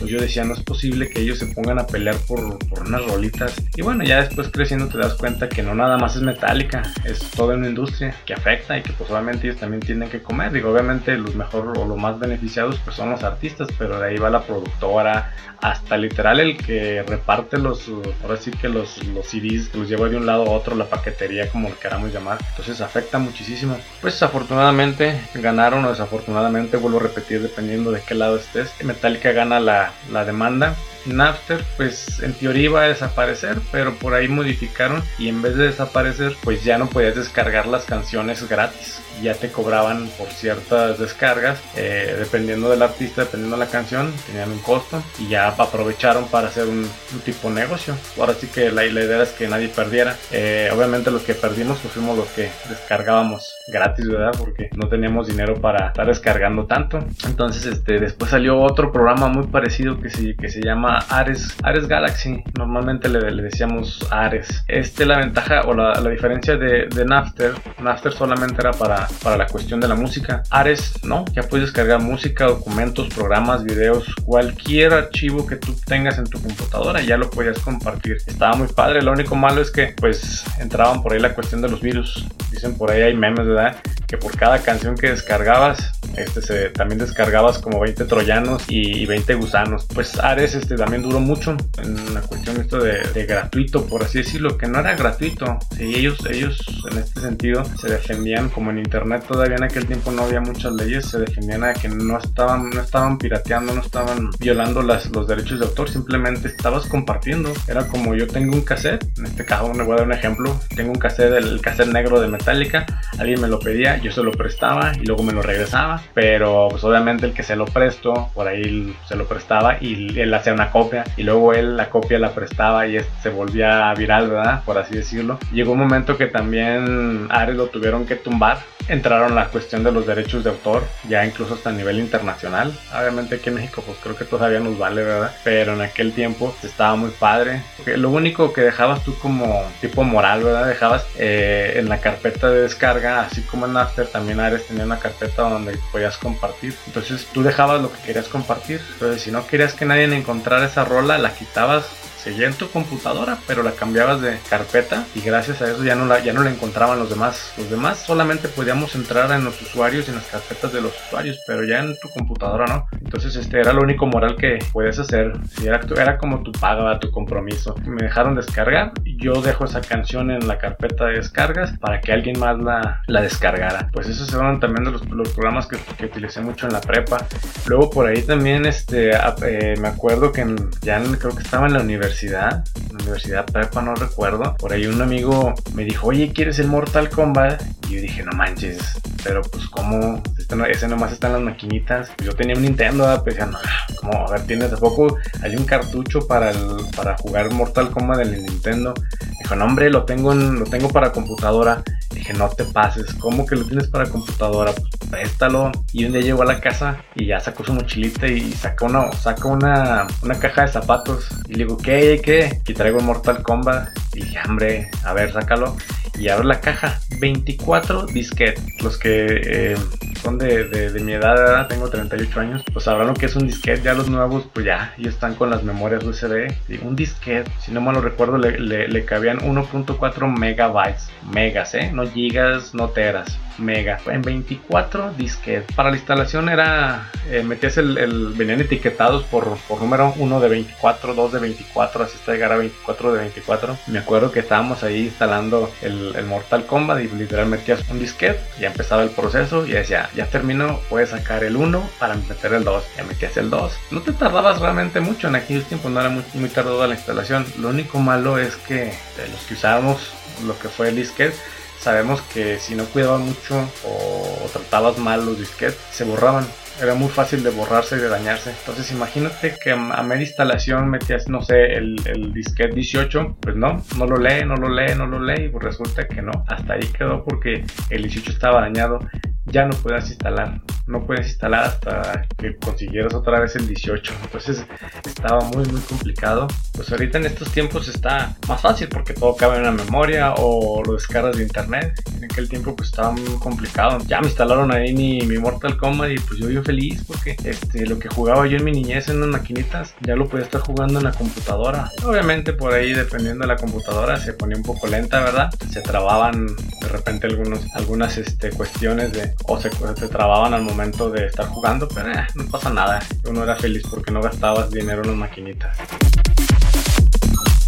Pues 0.00 0.10
yo 0.10 0.18
decía, 0.18 0.44
no 0.44 0.54
es 0.54 0.62
posible 0.62 1.10
que 1.10 1.20
ellos 1.20 1.38
se 1.38 1.46
pongan 1.46 1.78
a 1.78 1.86
pelear 1.86 2.16
por, 2.26 2.58
por, 2.68 2.88
unas 2.88 3.04
rolitas. 3.04 3.54
Y 3.76 3.82
bueno, 3.82 4.02
ya 4.02 4.22
después 4.22 4.48
creciendo 4.48 4.88
te 4.88 4.96
das 4.96 5.12
cuenta 5.12 5.48
que 5.48 5.62
no 5.62 5.74
nada 5.74 5.98
más 5.98 6.16
es 6.16 6.22
metálica, 6.22 6.82
es 7.04 7.18
toda 7.30 7.54
una 7.54 7.68
industria 7.68 8.14
que 8.24 8.32
afecta 8.32 8.78
y 8.78 8.82
que 8.82 8.92
pues 8.94 9.10
obviamente 9.10 9.46
ellos 9.46 9.60
también 9.60 9.82
tienen 9.82 10.08
que 10.08 10.22
comer. 10.22 10.52
Digo, 10.52 10.70
obviamente 10.70 11.18
los 11.18 11.34
mejor 11.34 11.76
o 11.76 11.86
los 11.86 11.98
más 11.98 12.18
beneficiados 12.18 12.80
pues 12.82 12.96
son 12.96 13.10
los 13.10 13.22
artistas, 13.22 13.68
pero 13.78 14.00
de 14.00 14.08
ahí 14.08 14.16
va 14.16 14.30
la 14.30 14.42
productora, 14.42 15.34
hasta 15.60 15.96
literal 15.96 16.40
el 16.40 16.56
que 16.56 17.02
reparte 17.06 17.58
los, 17.58 17.86
ahora 18.22 18.36
sí 18.38 18.50
que 18.50 18.68
los, 18.68 19.04
los 19.08 19.26
CDs, 19.26 19.68
que 19.68 19.78
los 19.78 19.88
lleva 19.88 20.08
de 20.08 20.16
un 20.16 20.24
lado 20.26 20.46
a 20.46 20.50
otro, 20.50 20.74
la 20.74 20.86
paquetería 20.86 21.50
como 21.50 21.68
lo 21.68 21.78
queramos 21.78 22.12
llamar. 22.12 22.38
Entonces 22.50 22.80
afecta 22.80 23.18
muchísimo. 23.18 23.78
Pues 24.00 24.22
afortunadamente 24.22 25.20
ganaron 25.34 25.84
o 25.84 25.90
desafortunadamente, 25.90 26.76
vuelvo 26.78 26.98
a 27.00 27.02
repetir 27.02 27.42
dependiendo 27.42 27.92
de 27.92 28.00
qué 28.00 28.14
lado 28.14 28.36
estés. 28.36 28.72
Metallica 28.82 29.32
gana 29.32 29.60
la, 29.60 29.89
la 30.10 30.24
demanda. 30.24 30.76
Napster 31.06 31.64
pues 31.78 32.20
en 32.20 32.34
teoría 32.34 32.64
iba 32.64 32.82
a 32.82 32.88
desaparecer 32.88 33.58
pero 33.72 33.94
por 33.94 34.12
ahí 34.14 34.28
modificaron 34.28 35.02
y 35.18 35.28
en 35.28 35.40
vez 35.40 35.56
de 35.56 35.68
desaparecer 35.68 36.36
pues 36.42 36.62
ya 36.62 36.76
no 36.76 36.90
podías 36.90 37.14
descargar 37.14 37.66
las 37.66 37.84
canciones 37.84 38.46
gratis. 38.48 39.00
Ya 39.22 39.34
te 39.34 39.50
cobraban 39.50 40.08
por 40.18 40.28
ciertas 40.28 40.98
descargas 40.98 41.58
eh, 41.76 42.16
dependiendo 42.18 42.70
del 42.70 42.82
artista 42.82 43.24
dependiendo 43.24 43.56
de 43.56 43.64
la 43.64 43.70
canción 43.70 44.12
tenían 44.26 44.50
un 44.50 44.58
costo 44.60 45.02
y 45.18 45.28
ya 45.28 45.48
aprovecharon 45.48 46.28
para 46.28 46.48
hacer 46.48 46.66
un, 46.66 46.88
tipo 47.24 47.48
de 47.48 47.54
negocio. 47.54 47.96
Ahora 48.18 48.34
sí 48.34 48.46
que 48.46 48.70
la, 48.70 48.84
idea 48.84 49.22
es 49.22 49.30
que 49.30 49.48
nadie 49.48 49.68
perdiera. 49.68 50.16
Eh, 50.30 50.70
obviamente 50.72 51.10
los 51.10 51.22
que 51.22 51.34
perdimos 51.34 51.78
pues 51.80 51.94
fuimos 51.94 52.16
los 52.16 52.28
que 52.28 52.50
descargábamos 52.68 53.54
gratis 53.70 54.08
verdad 54.08 54.32
porque 54.38 54.70
no 54.76 54.88
teníamos 54.88 55.28
dinero 55.28 55.54
para 55.60 55.88
estar 55.88 56.06
descargando 56.06 56.66
tanto 56.66 56.98
entonces 57.26 57.66
este 57.66 57.98
después 57.98 58.30
salió 58.30 58.60
otro 58.60 58.92
programa 58.92 59.28
muy 59.28 59.46
parecido 59.46 60.00
que 60.00 60.10
se, 60.10 60.34
que 60.36 60.48
se 60.48 60.60
llama 60.62 60.98
Ares, 61.08 61.56
Ares 61.62 61.86
Galaxy. 61.86 62.42
Normalmente 62.58 63.08
le, 63.08 63.20
decíamos 63.42 64.06
Ares. 64.10 64.64
Este, 64.68 65.06
la 65.06 65.18
ventaja 65.18 65.62
o 65.62 65.74
la, 65.74 66.00
diferencia 66.10 66.56
de, 66.56 66.86
de, 66.86 67.04
Napster, 67.04 67.52
Napster 67.82 68.12
solamente 68.12 68.56
era 68.60 68.72
para, 68.72 69.06
para 69.22 69.36
la 69.36 69.46
cuestión 69.46 69.80
de 69.80 69.88
la 69.88 69.94
música. 69.94 70.42
Ares, 70.50 70.94
no, 71.04 71.24
ya 71.32 71.42
puedes 71.42 71.66
descargar 71.66 72.00
música, 72.00 72.46
documentos, 72.46 73.08
programas, 73.08 73.64
videos, 73.64 74.14
cualquier 74.24 74.92
archivo 74.92 75.46
que 75.46 75.56
tú 75.56 75.74
tengas 75.86 76.18
en 76.18 76.24
tu 76.24 76.40
computadora, 76.40 77.00
ya 77.00 77.16
lo 77.16 77.30
podías 77.30 77.58
compartir. 77.60 78.16
Estaba 78.26 78.56
muy 78.56 78.68
padre. 78.68 79.02
Lo 79.02 79.12
único 79.12 79.36
malo 79.36 79.60
es 79.60 79.70
que, 79.70 79.94
pues, 79.96 80.44
entraban 80.58 81.02
por 81.02 81.12
ahí 81.12 81.20
la 81.20 81.34
cuestión 81.34 81.62
de 81.62 81.68
los 81.68 81.80
virus. 81.80 82.26
Dicen 82.50 82.76
por 82.76 82.90
ahí 82.90 83.02
hay 83.02 83.14
memes, 83.14 83.46
¿verdad? 83.46 83.59
Que 84.06 84.16
por 84.16 84.36
cada 84.36 84.58
canción 84.58 84.96
que 84.96 85.10
descargabas, 85.10 85.99
este 86.16 86.42
se, 86.42 86.70
también 86.70 86.98
descargabas 86.98 87.58
como 87.58 87.80
20 87.80 88.04
troyanos 88.04 88.62
y, 88.68 89.02
y 89.02 89.06
20 89.06 89.34
gusanos. 89.34 89.86
Pues 89.94 90.18
Ares, 90.18 90.54
este 90.54 90.76
también 90.76 91.02
duró 91.02 91.20
mucho 91.20 91.56
en 91.82 92.14
la 92.14 92.20
cuestión 92.20 92.60
esto 92.60 92.78
de, 92.78 93.26
gratuito, 93.26 93.86
por 93.86 94.02
así 94.02 94.18
decirlo, 94.18 94.56
que 94.56 94.66
no 94.66 94.80
era 94.80 94.94
gratuito. 94.94 95.58
Sí, 95.76 95.94
ellos, 95.94 96.18
ellos 96.28 96.60
en 96.90 96.98
este 96.98 97.20
sentido 97.20 97.64
se 97.80 97.88
defendían, 97.88 98.48
como 98.48 98.70
en 98.70 98.78
internet 98.78 99.24
todavía 99.26 99.56
en 99.56 99.64
aquel 99.64 99.86
tiempo 99.86 100.10
no 100.10 100.22
había 100.22 100.40
muchas 100.40 100.72
leyes, 100.72 101.06
se 101.06 101.18
defendían 101.18 101.64
a 101.64 101.74
que 101.74 101.88
no 101.88 102.18
estaban, 102.18 102.70
no 102.70 102.80
estaban 102.80 103.18
pirateando, 103.18 103.74
no 103.74 103.80
estaban 103.80 104.30
violando 104.38 104.82
las, 104.82 105.10
los 105.10 105.26
derechos 105.26 105.60
de 105.60 105.66
autor, 105.66 105.90
simplemente 105.90 106.48
estabas 106.48 106.86
compartiendo. 106.86 107.52
Era 107.68 107.86
como 107.86 108.14
yo 108.14 108.26
tengo 108.26 108.54
un 108.54 108.62
cassette, 108.62 109.04
en 109.18 109.26
este 109.26 109.44
caso 109.44 109.72
me 109.72 109.84
voy 109.84 109.94
a 109.94 109.96
dar 109.98 110.06
un 110.06 110.12
ejemplo, 110.12 110.58
tengo 110.74 110.92
un 110.92 110.98
cassette, 110.98 111.34
el 111.34 111.60
cassette 111.60 111.88
negro 111.88 112.20
de 112.20 112.28
Metallica, 112.28 112.86
alguien 113.18 113.40
me 113.40 113.48
lo 113.48 113.58
pedía, 113.58 113.98
yo 113.98 114.10
se 114.12 114.22
lo 114.22 114.32
prestaba 114.32 114.92
y 115.00 115.04
luego 115.04 115.22
me 115.22 115.32
lo 115.32 115.42
regresaba, 115.42 115.99
pero 116.14 116.68
pues 116.70 116.82
obviamente 116.84 117.26
el 117.26 117.32
que 117.32 117.42
se 117.42 117.56
lo 117.56 117.64
presto, 117.66 118.30
por 118.34 118.48
ahí 118.48 118.96
se 119.08 119.16
lo 119.16 119.26
prestaba 119.26 119.78
y 119.80 120.18
él 120.18 120.32
hacía 120.34 120.52
una 120.52 120.70
copia 120.70 121.04
y 121.16 121.22
luego 121.22 121.52
él 121.52 121.76
la 121.76 121.90
copia 121.90 122.18
la 122.18 122.30
prestaba 122.30 122.86
y 122.86 122.96
este 122.96 123.10
se 123.22 123.30
volvía 123.30 123.92
viral, 123.94 124.30
¿verdad? 124.30 124.62
Por 124.64 124.78
así 124.78 124.94
decirlo. 124.94 125.38
Llegó 125.52 125.72
un 125.72 125.78
momento 125.78 126.16
que 126.16 126.26
también 126.26 127.26
Ares 127.30 127.56
lo 127.56 127.66
tuvieron 127.66 128.06
que 128.06 128.16
tumbar 128.16 128.58
entraron 128.90 129.34
la 129.34 129.46
cuestión 129.48 129.84
de 129.84 129.92
los 129.92 130.06
derechos 130.06 130.42
de 130.44 130.50
autor, 130.50 130.82
ya 131.08 131.24
incluso 131.24 131.54
hasta 131.54 131.70
a 131.70 131.72
nivel 131.72 131.98
internacional. 131.98 132.72
Obviamente 132.92 133.36
aquí 133.36 133.48
en 133.48 133.56
México 133.56 133.82
pues 133.86 133.98
creo 134.02 134.16
que 134.16 134.24
todavía 134.24 134.58
nos 134.60 134.78
vale, 134.78 135.02
¿verdad? 135.02 135.34
Pero 135.44 135.74
en 135.74 135.80
aquel 135.80 136.12
tiempo 136.12 136.54
estaba 136.62 136.96
muy 136.96 137.10
padre. 137.10 137.62
Lo 137.86 138.10
único 138.10 138.52
que 138.52 138.62
dejabas 138.62 139.04
tú 139.04 139.16
como 139.18 139.62
tipo 139.80 140.02
moral, 140.02 140.42
¿verdad? 140.42 140.66
Dejabas 140.66 141.06
eh, 141.18 141.74
en 141.76 141.88
la 141.88 142.00
carpeta 142.00 142.50
de 142.50 142.62
descarga, 142.62 143.20
así 143.22 143.42
como 143.42 143.66
en 143.66 143.76
After, 143.76 144.06
también 144.08 144.40
Ares 144.40 144.66
tenía 144.66 144.84
una 144.84 144.98
carpeta 144.98 145.42
donde 145.42 145.72
podías 145.90 146.16
compartir. 146.16 146.74
Entonces 146.86 147.26
tú 147.32 147.42
dejabas 147.42 147.80
lo 147.82 147.92
que 147.92 148.00
querías 148.00 148.28
compartir. 148.28 148.80
Entonces 148.94 149.22
si 149.22 149.30
no 149.30 149.46
querías 149.46 149.74
que 149.74 149.84
nadie 149.84 150.04
encontrara 150.16 150.66
esa 150.66 150.84
rola, 150.84 151.18
la 151.18 151.34
quitabas 151.34 151.86
seguía 152.22 152.46
en 152.46 152.54
tu 152.54 152.68
computadora, 152.70 153.38
pero 153.46 153.62
la 153.62 153.72
cambiabas 153.72 154.20
de 154.20 154.38
carpeta 154.48 155.04
y 155.14 155.20
gracias 155.20 155.62
a 155.62 155.70
eso 155.70 155.82
ya 155.82 155.94
no 155.94 156.06
la, 156.06 156.20
ya 156.20 156.32
no 156.32 156.42
la 156.42 156.50
encontraban 156.50 156.98
los 156.98 157.10
demás. 157.10 157.54
Los 157.56 157.70
demás 157.70 157.98
solamente 157.98 158.48
podíamos 158.48 158.94
entrar 158.94 159.30
en 159.32 159.44
los 159.44 159.60
usuarios 159.62 160.06
y 160.06 160.10
en 160.10 160.16
las 160.16 160.26
carpetas 160.26 160.72
de 160.72 160.82
los 160.82 160.92
usuarios, 161.06 161.40
pero 161.46 161.64
ya 161.64 161.80
en 161.80 161.98
tu 161.98 162.08
computadora 162.10 162.66
no. 162.66 162.86
Entonces 162.92 163.36
este 163.36 163.60
era 163.60 163.72
lo 163.72 163.82
único 163.82 164.06
moral 164.06 164.36
que 164.36 164.58
puedes 164.72 164.98
hacer. 164.98 165.32
Si 165.56 165.66
era, 165.66 165.80
era 165.96 166.18
como 166.18 166.42
tu 166.42 166.52
paga, 166.52 166.98
tu 166.98 167.10
compromiso. 167.10 167.74
Me 167.86 168.02
dejaron 168.02 168.34
descargar, 168.34 168.92
yo 169.04 169.40
dejo 169.40 169.64
esa 169.64 169.80
canción 169.80 170.30
en 170.30 170.46
la 170.46 170.58
carpeta 170.58 171.06
de 171.06 171.14
descargas 171.14 171.78
para 171.78 172.00
que 172.00 172.12
alguien 172.12 172.38
más 172.38 172.58
la, 172.58 173.02
la 173.06 173.22
descargara. 173.22 173.88
Pues 173.92 174.08
esos 174.08 174.32
eran 174.34 174.60
también 174.60 174.84
de 174.84 174.92
los, 174.92 175.08
los 175.10 175.30
programas 175.30 175.66
que, 175.66 175.78
que, 175.96 176.06
utilicé 176.06 176.40
mucho 176.40 176.66
en 176.66 176.72
la 176.72 176.80
prepa. 176.80 177.26
Luego 177.66 177.90
por 177.90 178.06
ahí 178.06 178.22
también 178.22 178.66
este, 178.66 179.10
eh, 179.10 179.74
me 179.80 179.88
acuerdo 179.88 180.32
que 180.32 180.44
ya 180.82 181.00
creo 181.18 181.34
que 181.34 181.42
estaba 181.42 181.66
en 181.66 181.74
la 181.74 181.80
universidad 181.80 182.09
universidad, 182.10 182.64
universidad 182.90 183.46
prepa, 183.46 183.82
no 183.82 183.94
recuerdo. 183.94 184.56
Por 184.58 184.72
ahí 184.72 184.86
un 184.86 185.00
amigo 185.00 185.54
me 185.74 185.84
dijo, 185.84 186.08
oye, 186.08 186.32
¿quieres 186.32 186.58
el 186.58 186.66
Mortal 186.66 187.08
Kombat? 187.08 187.62
Y 187.88 187.94
yo 187.94 188.00
dije, 188.02 188.24
no 188.24 188.32
manches, 188.32 189.00
pero 189.22 189.42
pues 189.42 189.66
como, 189.68 190.22
este 190.38 190.56
ese 190.70 190.88
nomás 190.88 191.12
está 191.12 191.28
en 191.28 191.34
las 191.34 191.42
maquinitas. 191.42 192.10
Yo 192.24 192.34
tenía 192.34 192.56
un 192.56 192.62
Nintendo, 192.62 193.20
pues 193.24 193.36
ya 193.36 193.46
no, 193.46 193.58
como, 194.00 194.26
a 194.26 194.32
ver, 194.32 194.46
tienes, 194.46 194.72
¿a 194.72 194.76
poco 194.76 195.16
hay 195.42 195.56
un 195.56 195.64
cartucho 195.64 196.26
para, 196.26 196.52
para 196.96 197.16
jugar 197.18 197.52
Mortal 197.52 197.90
Kombat 197.90 198.18
del 198.18 198.44
Nintendo? 198.44 198.94
Dijo, 199.42 199.56
no 199.56 199.64
hombre, 199.64 199.90
lo 199.90 200.04
tengo, 200.04 200.34
lo 200.34 200.64
tengo 200.64 200.88
para 200.88 201.12
computadora. 201.12 201.82
Dije, 202.10 202.32
no 202.34 202.48
te 202.48 202.64
pases, 202.64 203.14
¿cómo 203.14 203.46
que 203.46 203.56
lo 203.56 203.64
tienes 203.64 203.88
para 203.88 204.08
computadora? 204.08 204.72
Pues 204.72 205.10
préstalo. 205.10 205.70
Y 205.92 206.04
un 206.04 206.12
día 206.12 206.22
llegó 206.22 206.42
a 206.42 206.46
la 206.46 206.60
casa 206.60 207.02
y 207.14 207.26
ya 207.26 207.40
sacó 207.40 207.64
su 207.64 207.72
mochilita 207.72 208.26
y 208.26 208.52
sacó 208.52 208.86
una, 208.86 209.12
saca 209.12 209.48
una, 209.48 210.06
una 210.22 210.38
caja 210.38 210.62
de 210.62 210.68
zapatos. 210.68 211.28
Y 211.48 211.54
le 211.54 211.64
digo, 211.64 211.78
¿qué? 211.78 212.20
¿Qué? 212.22 212.60
Y 212.66 212.74
traigo 212.74 213.00
Mortal 213.00 213.42
Kombat. 213.42 213.88
Y 214.14 214.22
dije, 214.22 214.38
hombre, 214.48 214.90
a 215.04 215.12
ver, 215.12 215.32
sácalo. 215.32 215.76
Y 216.18 216.28
abre 216.28 216.46
la 216.46 216.60
caja. 216.60 217.00
24 217.18 218.06
disquetes. 218.06 218.62
Los 218.82 218.98
que 218.98 219.26
eh, 219.28 219.76
son 220.22 220.38
de, 220.38 220.64
de, 220.64 221.00
mi 221.00 221.12
edad, 221.12 221.66
tengo 221.66 221.88
38 221.88 222.40
años, 222.40 222.62
pues 222.72 222.84
sabrán 222.84 223.08
lo 223.08 223.14
que 223.14 223.26
es 223.26 223.36
un 223.36 223.46
disquete. 223.46 223.82
Ya 223.82 223.94
los 223.94 224.08
nuevos, 224.08 224.46
pues 224.52 224.66
ya, 224.66 224.94
ya 224.98 225.08
están 225.08 225.34
con 225.34 225.50
las 225.50 225.62
memorias 225.62 226.04
USB. 226.04 226.52
un 226.82 226.96
disquete, 226.96 227.50
si 227.60 227.72
no 227.72 227.80
mal 227.80 227.94
lo 227.94 228.00
recuerdo, 228.00 228.38
le, 228.38 228.58
le, 228.58 229.04
cabían 229.04 229.38
1.4 229.38 230.38
megabytes. 230.38 231.10
Megas, 231.32 231.74
¿eh? 231.74 231.90
No 231.92 232.06
gigas, 232.06 232.74
no 232.74 232.88
teras 232.88 233.38
mega 233.60 234.00
en 234.06 234.22
24 234.22 235.12
disquetes. 235.16 235.74
Para 235.76 235.90
la 235.90 235.96
instalación 235.96 236.48
era, 236.48 237.10
eh, 237.30 237.42
metías 237.42 237.76
el, 237.76 237.98
el, 237.98 238.28
venían 238.32 238.60
etiquetados 238.60 239.24
por, 239.24 239.56
por 239.68 239.80
número 239.80 240.14
1 240.16 240.40
de 240.40 240.48
24, 240.48 241.14
2 241.14 241.32
de 241.32 241.38
24, 241.38 242.04
así 242.04 242.16
hasta 242.18 242.32
llegar 242.32 242.52
a 242.52 242.56
24 242.56 243.12
de 243.12 243.20
24. 243.20 243.78
Me 243.88 243.98
acuerdo 243.98 244.32
que 244.32 244.40
estábamos 244.40 244.82
ahí 244.82 245.04
instalando 245.04 245.70
el, 245.82 246.09
el 246.16 246.26
Mortal 246.26 246.66
Kombat 246.66 247.00
y 247.00 247.08
literalmente 247.08 247.50
metías 247.50 247.88
un 247.90 247.98
disquete, 247.98 248.40
ya 248.60 248.68
empezaba 248.68 249.02
el 249.02 249.10
proceso 249.10 249.66
y 249.66 249.72
decía, 249.72 250.08
ya 250.14 250.26
terminó, 250.26 250.80
puedes 250.88 251.10
sacar 251.10 251.42
el 251.42 251.56
1 251.56 251.90
para 251.98 252.14
meter 252.14 252.54
el 252.54 252.64
2, 252.64 252.84
ya 252.96 253.04
metías 253.04 253.36
el 253.36 253.50
2. 253.50 253.72
No 253.90 254.02
te 254.02 254.12
tardabas 254.12 254.60
realmente 254.60 255.00
mucho 255.00 255.28
en 255.28 255.36
aquellos 255.36 255.64
tiempos, 255.64 255.90
no 255.90 256.00
era 256.00 256.10
muy, 256.10 256.22
muy 256.34 256.48
tardado 256.48 256.86
la 256.86 256.94
instalación. 256.94 257.44
Lo 257.58 257.68
único 257.68 257.98
malo 257.98 258.38
es 258.38 258.56
que 258.56 258.94
de 259.16 259.28
los 259.32 259.40
que 259.48 259.54
usábamos 259.54 260.12
lo 260.46 260.58
que 260.58 260.68
fue 260.68 260.88
el 260.88 260.96
disquete, 260.96 261.36
sabemos 261.80 262.20
que 262.32 262.58
si 262.58 262.74
no 262.74 262.84
cuidabas 262.84 263.20
mucho 263.20 263.68
o, 263.84 264.48
tratabas 264.52 264.98
mal 264.98 265.24
los 265.24 265.38
disquetes, 265.38 265.78
se 265.90 266.04
borraban. 266.04 266.46
Era 266.80 266.94
muy 266.94 267.08
fácil 267.08 267.42
de 267.42 267.50
borrarse 267.50 267.96
y 267.96 268.00
de 268.00 268.08
dañarse. 268.08 268.50
Entonces 268.50 268.90
imagínate 268.90 269.54
que 269.62 269.72
a, 269.72 270.02
media 270.02 270.22
instalación 270.22 270.88
metías, 270.88 271.28
no 271.28 271.42
sé, 271.42 271.74
el, 271.74 271.96
el, 272.06 272.32
disquete 272.32 272.74
18. 272.74 273.36
Pues 273.40 273.56
no, 273.56 273.84
no 273.98 274.06
lo 274.06 274.16
lee, 274.16 274.44
no 274.46 274.56
lo 274.56 274.68
lee, 274.68 274.94
no 274.96 275.06
lo 275.06 275.20
lee. 275.20 275.44
Y 275.44 275.48
pues 275.48 275.64
resulta 275.64 276.08
que 276.08 276.22
no. 276.22 276.32
Hasta 276.48 276.74
ahí 276.74 276.86
quedó 276.96 277.24
porque 277.24 277.64
el 277.90 278.02
18 278.02 278.32
estaba 278.32 278.62
dañado. 278.62 278.98
Ya 279.46 279.66
no 279.66 279.76
puedes 279.76 280.08
instalar 280.08 280.60
no 280.90 281.06
puedes 281.06 281.28
instalar 281.28 281.64
hasta 281.64 282.26
que 282.36 282.56
consiguieras 282.56 283.14
otra 283.14 283.40
vez 283.40 283.54
el 283.56 283.66
18. 283.66 284.12
Entonces 284.24 284.64
estaba 285.06 285.40
muy 285.44 285.64
muy 285.66 285.80
complicado. 285.82 286.48
Pues 286.74 286.90
ahorita 286.90 287.18
en 287.18 287.26
estos 287.26 287.50
tiempos 287.52 287.88
está 287.88 288.36
más 288.48 288.60
fácil 288.60 288.88
porque 288.88 289.14
todo 289.14 289.36
cabe 289.36 289.58
en 289.58 289.62
la 289.62 289.70
memoria 289.70 290.34
o 290.36 290.82
lo 290.84 290.94
descargas 290.94 291.36
de 291.36 291.44
internet. 291.44 292.02
En 292.16 292.24
aquel 292.24 292.48
tiempo 292.48 292.74
pues 292.74 292.88
estaba 292.88 293.12
muy 293.12 293.38
complicado. 293.38 293.98
Ya 294.06 294.20
me 294.20 294.26
instalaron 294.26 294.74
ahí 294.74 294.92
mi, 294.92 295.20
mi 295.22 295.38
Mortal 295.38 295.76
Kombat 295.76 296.10
y 296.10 296.18
pues 296.18 296.40
yo 296.40 296.50
yo 296.50 296.62
feliz 296.70 297.02
porque 297.04 297.36
este, 297.42 297.84
lo 297.84 297.98
que 297.98 298.08
jugaba 298.08 298.46
yo 298.46 298.56
en 298.56 298.64
mi 298.64 298.70
niñez 298.70 299.08
en 299.08 299.16
unas 299.16 299.40
maquinitas 299.40 299.92
ya 300.02 300.14
lo 300.14 300.28
podía 300.28 300.44
estar 300.44 300.60
jugando 300.60 301.00
en 301.00 301.04
la 301.04 301.10
computadora. 301.10 301.90
Obviamente 302.04 302.52
por 302.52 302.72
ahí 302.72 302.92
dependiendo 302.92 303.42
de 303.42 303.48
la 303.48 303.56
computadora 303.56 304.20
se 304.20 304.34
ponía 304.34 304.56
un 304.56 304.62
poco 304.62 304.86
lenta, 304.86 305.18
¿verdad? 305.18 305.50
Se 305.72 305.80
trababan 305.80 306.46
de 306.46 306.88
repente 306.88 307.26
algunos, 307.26 307.60
algunas 307.74 308.16
este, 308.18 308.50
cuestiones 308.50 309.12
de 309.12 309.34
o 309.48 309.60
se, 309.60 309.70
se 309.96 310.08
trababan 310.08 310.54
al 310.54 310.62
momento 310.62 311.10
de 311.10 311.26
estar 311.26 311.46
jugando, 311.46 311.88
pero 311.88 312.12
eh, 312.12 312.26
no 312.36 312.44
pasa 312.46 312.70
nada. 312.70 313.00
Uno 313.28 313.42
era 313.42 313.56
feliz 313.56 313.82
porque 313.90 314.12
no 314.12 314.22
gastabas 314.22 314.70
dinero 314.70 315.02
en 315.02 315.08
las 315.08 315.16
maquinitas. 315.16 315.76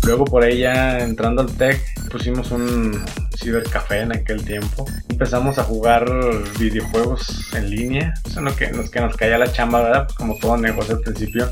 Luego 0.04 0.24
por 0.24 0.42
ahí 0.42 0.60
ya 0.60 0.98
entrando 0.98 1.42
al 1.42 1.52
tech 1.56 1.80
pusimos 2.10 2.50
un 2.50 3.04
cibercafé 3.36 4.00
en 4.00 4.12
aquel 4.12 4.44
tiempo. 4.44 4.84
Empezamos 5.08 5.58
a 5.58 5.64
jugar 5.64 6.04
videojuegos 6.58 7.52
en 7.54 7.70
línea. 7.70 8.14
Eso 8.24 8.40
no 8.40 8.54
que, 8.54 8.70
nos, 8.70 8.90
que 8.90 9.00
nos 9.00 9.16
caía 9.16 9.38
la 9.38 9.52
chamba, 9.52 9.82
¿verdad? 9.82 10.04
Pues 10.04 10.16
como 10.16 10.36
todo 10.38 10.56
negocio 10.56 10.96
al 10.96 11.02
principio 11.02 11.48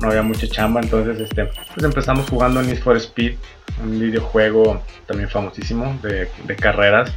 no 0.00 0.08
había 0.08 0.22
mucha 0.22 0.48
chamba. 0.48 0.80
Entonces 0.80 1.20
este, 1.20 1.44
pues 1.44 1.84
empezamos 1.84 2.28
jugando 2.28 2.62
Need 2.62 2.78
for 2.78 2.96
Speed, 2.96 3.34
un 3.82 4.00
videojuego 4.00 4.82
también 5.06 5.28
famosísimo 5.28 5.98
de 6.02 6.56
carreras 6.56 7.12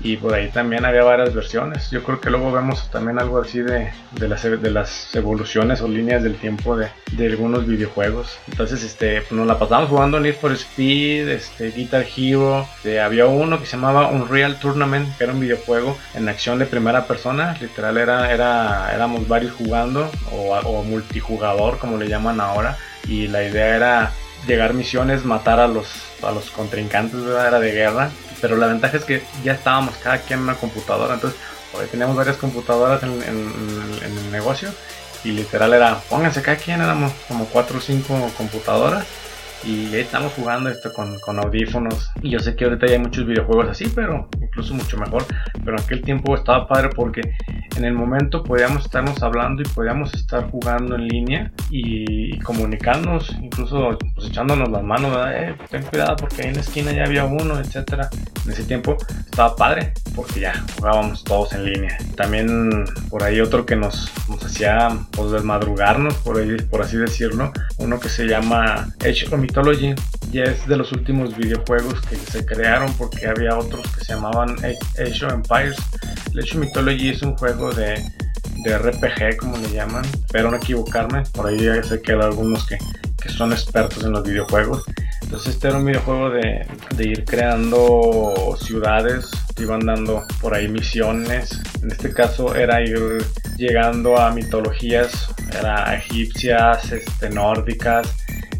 y 0.00 0.16
por 0.18 0.34
ahí 0.34 0.50
también 0.50 0.84
había 0.84 1.02
varias 1.02 1.34
versiones. 1.34 1.90
Yo 1.90 2.02
creo 2.02 2.20
que 2.20 2.30
luego 2.30 2.52
vemos 2.52 2.90
también 2.90 3.18
algo 3.18 3.40
así 3.40 3.60
de, 3.60 3.90
de, 4.12 4.28
las, 4.28 4.42
de 4.42 4.70
las 4.70 5.14
evoluciones 5.14 5.80
o 5.80 5.88
líneas 5.88 6.22
del 6.22 6.36
tiempo 6.36 6.76
de, 6.76 6.88
de 7.12 7.26
algunos 7.26 7.66
videojuegos. 7.66 8.38
Entonces, 8.48 8.84
este, 8.84 9.22
nos 9.30 9.46
la 9.46 9.58
pasamos 9.58 9.88
jugando 9.88 10.20
Need 10.20 10.36
for 10.36 10.52
Speed, 10.52 11.28
este, 11.28 11.70
Guitar 11.70 12.06
Hero. 12.16 12.66
Este, 12.76 13.00
había 13.00 13.26
uno 13.26 13.58
que 13.58 13.66
se 13.66 13.76
llamaba 13.76 14.08
Unreal 14.08 14.60
Tournament, 14.60 15.16
que 15.16 15.24
era 15.24 15.32
un 15.32 15.40
videojuego 15.40 15.96
en 16.14 16.28
acción 16.28 16.58
de 16.58 16.66
primera 16.66 17.06
persona. 17.06 17.56
Literal, 17.60 17.96
era, 17.96 18.32
era, 18.32 18.94
éramos 18.94 19.26
varios 19.26 19.54
jugando 19.54 20.10
o, 20.30 20.54
o 20.54 20.82
multijugador, 20.84 21.78
como 21.78 21.96
le 21.96 22.08
llaman 22.08 22.40
ahora. 22.40 22.76
Y 23.08 23.28
la 23.28 23.42
idea 23.42 23.76
era 23.76 24.12
llegar 24.46 24.74
misiones, 24.74 25.24
matar 25.24 25.58
a 25.58 25.66
los, 25.66 25.88
a 26.22 26.30
los 26.30 26.50
contrincantes, 26.50 27.20
era 27.24 27.58
de 27.58 27.72
guerra 27.72 28.10
pero 28.40 28.56
la 28.56 28.66
ventaja 28.66 28.96
es 28.96 29.04
que 29.04 29.22
ya 29.44 29.52
estábamos 29.52 29.96
cada 29.96 30.18
quien 30.18 30.40
en 30.40 30.44
una 30.44 30.54
computadora, 30.54 31.14
entonces 31.14 31.38
teníamos 31.90 32.16
varias 32.16 32.36
computadoras 32.36 33.02
en, 33.02 33.22
el 33.22 34.32
negocio 34.32 34.70
y 35.24 35.32
literal 35.32 35.74
era, 35.74 36.00
pónganse 36.08 36.42
cada 36.42 36.56
quien, 36.56 36.80
éramos 36.80 37.12
como 37.28 37.46
4 37.46 37.78
o 37.78 37.80
5 37.80 38.32
computadoras 38.36 39.06
y 39.64 39.94
estamos 39.96 40.32
jugando 40.34 40.70
esto 40.70 40.92
con, 40.92 41.18
con, 41.20 41.38
audífonos. 41.38 42.10
Y 42.22 42.30
yo 42.30 42.38
sé 42.38 42.54
que 42.54 42.64
ahorita 42.64 42.86
ya 42.86 42.94
hay 42.94 42.98
muchos 42.98 43.26
videojuegos 43.26 43.68
así, 43.68 43.90
pero 43.94 44.28
incluso 44.40 44.74
mucho 44.74 44.96
mejor. 44.96 45.24
Pero 45.64 45.76
en 45.76 45.82
aquel 45.82 46.02
tiempo 46.02 46.34
estaba 46.34 46.68
padre 46.68 46.90
porque 46.94 47.20
en 47.76 47.84
el 47.84 47.92
momento 47.92 48.42
podíamos 48.42 48.84
estarnos 48.84 49.22
hablando 49.22 49.62
y 49.62 49.66
podíamos 49.66 50.14
estar 50.14 50.50
jugando 50.50 50.94
en 50.96 51.08
línea 51.08 51.52
y, 51.70 52.38
comunicarnos, 52.40 53.34
incluso 53.42 53.98
pues, 54.14 54.28
echándonos 54.28 54.68
las 54.70 54.82
manos, 54.82 55.16
eh, 55.30 55.54
ten 55.70 55.82
cuidado 55.82 56.16
porque 56.16 56.42
ahí 56.42 56.48
en 56.48 56.54
la 56.54 56.60
esquina 56.60 56.92
ya 56.92 57.04
había 57.04 57.24
uno, 57.24 57.58
etcétera. 57.58 58.08
En 58.44 58.52
ese 58.52 58.64
tiempo 58.64 58.96
estaba 59.24 59.56
padre 59.56 59.92
porque 60.14 60.40
ya 60.40 60.64
jugábamos 60.76 61.24
todos 61.24 61.52
en 61.52 61.64
línea. 61.64 61.98
También 62.16 62.84
por 63.10 63.22
ahí 63.22 63.40
otro 63.40 63.66
que 63.66 63.76
nos, 63.76 64.10
nos 64.28 64.44
hacía 64.44 64.88
pues, 65.12 65.32
desmadrugarnos, 65.32 66.14
por, 66.18 66.38
ahí, 66.38 66.56
por 66.70 66.82
así 66.82 66.96
decirlo, 66.96 67.52
uno 67.78 67.98
que 67.98 68.08
se 68.08 68.26
llama 68.26 68.88
of 69.32 69.40
Mythology. 69.46 69.94
Ya 70.32 70.44
es 70.44 70.66
de 70.66 70.76
los 70.76 70.90
últimos 70.92 71.36
videojuegos 71.36 72.00
que 72.02 72.16
se 72.16 72.44
crearon 72.44 72.92
porque 72.94 73.26
había 73.26 73.56
otros 73.56 73.86
que 73.92 74.04
se 74.04 74.14
llamaban 74.14 74.56
Age 74.58 75.24
of 75.24 75.32
Empires. 75.32 75.76
El 76.32 76.40
Age 76.40 76.58
of 76.58 76.64
Mythology 76.64 77.10
es 77.10 77.22
un 77.22 77.36
juego 77.36 77.72
de, 77.72 78.02
de 78.64 78.78
RPG, 78.78 79.36
como 79.38 79.56
le 79.58 79.70
llaman, 79.70 80.04
pero 80.32 80.50
no 80.50 80.56
equivocarme, 80.56 81.22
por 81.32 81.46
ahí 81.46 81.58
ya 81.58 81.82
sé 81.82 82.02
que 82.02 82.12
hay 82.12 82.20
algunos 82.20 82.66
que, 82.66 82.76
que 83.22 83.28
son 83.28 83.52
expertos 83.52 84.02
en 84.04 84.12
los 84.12 84.24
videojuegos. 84.24 84.84
Entonces 85.22 85.54
este 85.54 85.68
era 85.68 85.78
un 85.78 85.84
videojuego 85.84 86.30
de, 86.30 86.66
de, 86.96 87.08
ir 87.08 87.24
creando 87.24 88.56
ciudades, 88.60 89.30
iban 89.58 89.80
dando 89.80 90.24
por 90.40 90.54
ahí 90.54 90.68
misiones. 90.68 91.60
En 91.82 91.90
este 91.90 92.12
caso 92.12 92.54
era 92.54 92.82
ir 92.82 93.24
llegando 93.56 94.18
a 94.18 94.30
mitologías, 94.30 95.28
era 95.58 95.96
egipcias, 95.96 96.92
este, 96.92 97.30
nórdicas, 97.30 98.14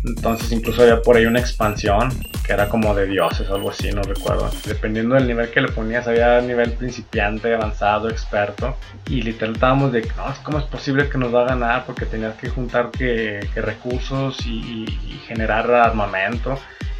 entonces 0.06 0.52
incluso 0.52 0.82
había 0.82 1.02
por 1.02 1.16
ahí 1.16 1.26
una 1.26 1.40
expansión 1.40 2.10
que 2.46 2.52
era 2.52 2.68
como 2.68 2.94
de 2.94 3.06
dioses 3.06 3.48
o 3.50 3.56
algo 3.56 3.70
así, 3.70 3.90
no 3.90 4.02
recuerdo. 4.02 4.48
Dependiendo 4.64 5.16
del 5.16 5.26
nivel 5.26 5.50
que 5.50 5.60
le 5.60 5.68
ponías, 5.68 6.06
había 6.06 6.40
nivel 6.40 6.72
principiante, 6.72 7.52
avanzado, 7.52 8.08
experto. 8.08 8.76
Y 9.08 9.22
literal 9.22 9.54
estábamos 9.54 9.92
de, 9.92 10.02
no, 10.16 10.32
¿cómo 10.44 10.58
es 10.58 10.64
posible 10.64 11.08
que 11.08 11.18
nos 11.18 11.34
va 11.34 11.42
a 11.42 11.48
ganar? 11.48 11.84
Porque 11.86 12.06
tenías 12.06 12.36
que 12.36 12.48
juntar 12.48 12.90
que, 12.92 13.40
recursos 13.56 14.46
y, 14.46 14.86
generar 15.26 15.68
armamento 15.72 16.56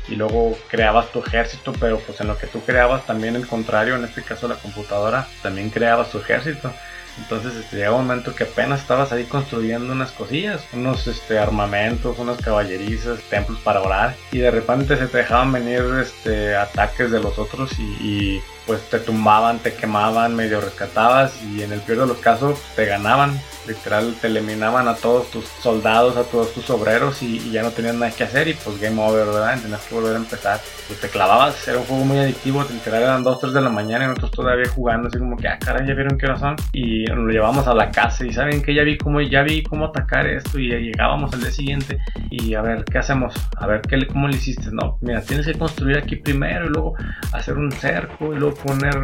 y 0.09 0.17
luego 0.17 0.59
creabas 0.69 1.13
tu 1.13 1.21
ejército, 1.21 1.73
pero 1.79 1.99
pues 2.01 2.21
en 2.21 2.27
lo 2.27 2.37
que 2.37 2.49
tú 2.49 2.61
creabas 2.61 3.07
también 3.07 3.37
el 3.37 3.47
contrario, 3.47 3.95
en 3.95 4.05
este 4.05 4.23
caso 4.23 4.49
la 4.49 4.57
computadora, 4.57 5.29
también 5.43 5.71
creabas 5.71 6.11
tu 6.11 6.19
ejército. 6.19 6.73
Entonces 7.19 7.55
este, 7.55 7.77
llega 7.77 7.93
un 7.93 8.07
momento 8.07 8.35
que 8.35 8.45
apenas 8.45 8.81
estabas 8.81 9.13
ahí 9.13 9.25
construyendo 9.25 9.93
unas 9.93 10.13
cosillas, 10.13 10.63
unos 10.73 11.07
este, 11.07 11.39
armamentos, 11.39 12.19
unas 12.19 12.41
caballerizas, 12.41 13.21
templos 13.31 13.59
para 13.61 13.81
orar, 13.81 14.17
y 14.33 14.39
de 14.39 14.51
repente 14.51 14.97
se 14.97 15.07
te 15.07 15.19
dejaban 15.19 15.53
venir 15.53 15.83
este, 16.01 16.57
ataques 16.57 17.11
de 17.11 17.21
los 17.21 17.39
otros 17.39 17.73
y 17.79 18.41
pues 18.67 18.83
te 18.91 18.99
tumbaban, 18.99 19.61
te 19.61 19.75
quemaban, 19.75 20.35
medio 20.35 20.61
rescatabas 20.61 21.41
y 21.43 21.63
en 21.63 21.73
el 21.73 21.81
peor 21.81 22.01
de 22.01 22.07
los 22.07 22.19
casos 22.19 22.59
te 22.75 22.85
ganaban. 22.87 23.41
Literal 23.67 24.15
te 24.21 24.29
eliminaban 24.29 24.89
a 24.89 24.95
todos 24.95 25.31
tus 25.31 25.45
soldados, 25.61 26.17
a 26.17 26.25
todos 26.25 26.53
tus 26.53 26.69
obreros 26.71 27.23
y, 27.23 27.51
ya 27.51 27.63
no 27.63 27.71
tenían 27.71 27.99
nada 27.99 28.13
que 28.13 28.25
hacer 28.25 28.49
y 28.49 28.55
pues 28.55 28.81
game 28.81 29.01
over, 29.01 29.27
¿verdad? 29.27 29.61
Tenías 29.61 29.85
que 29.85 29.95
volver 29.95 30.15
a 30.15 30.19
empezar. 30.19 30.61
Pues 30.87 31.01
te 31.01 31.09
clavabas, 31.09 31.67
era 31.67 31.79
un 31.79 31.85
juego 31.85 32.05
muy 32.05 32.19
adictivo, 32.19 32.65
literal 32.71 33.03
eran 33.03 33.23
2, 33.23 33.41
3 33.41 33.53
de 33.53 33.61
la 33.61 33.71
mañana 33.71 34.05
y 34.05 34.09
nosotros 34.09 34.31
todavía 34.33 34.69
jugando 34.69 35.09
así 35.09 35.19
como 35.19 35.37
que, 35.37 35.49
ah, 35.49 35.59
caray, 35.59 35.87
ya 35.87 35.95
vieron 35.95 36.17
qué 36.19 36.27
razón. 36.27 36.57
Y 36.73 37.05
nos 37.05 37.19
lo 37.19 37.31
llevamos 37.31 37.67
a 37.67 37.75
la 37.75 37.91
casa 37.91 38.25
y 38.25 38.33
saben 38.33 38.63
que 38.63 38.75
ya 38.75 38.83
vi 38.83 38.97
cómo, 38.97 39.21
ya 39.21 39.43
vi 39.43 39.63
cómo 39.63 39.87
atacar 39.87 40.27
esto 40.27 40.59
y 40.59 40.69
llegábamos 40.69 41.33
al 41.33 41.41
día 41.41 41.51
siguiente 41.51 41.99
y 42.31 42.55
a 42.55 42.63
ver, 42.63 42.85
¿qué 42.85 42.99
hacemos? 42.99 43.35
A 43.57 43.67
ver, 43.67 43.83
¿qué, 43.83 44.07
¿cómo 44.07 44.29
le 44.29 44.37
hiciste? 44.37 44.71
No, 44.71 44.99
mira, 45.01 45.21
tienes 45.23 45.47
que 45.47 45.55
construir 45.55 45.99
aquí 45.99 46.17
primero 46.17 46.67
y 46.67 46.69
luego 46.69 46.95
hacer 47.33 47.57
un 47.57 47.73
cerco 47.73 48.33
y 48.35 48.39
luego 48.39 48.57
poner 48.57 49.01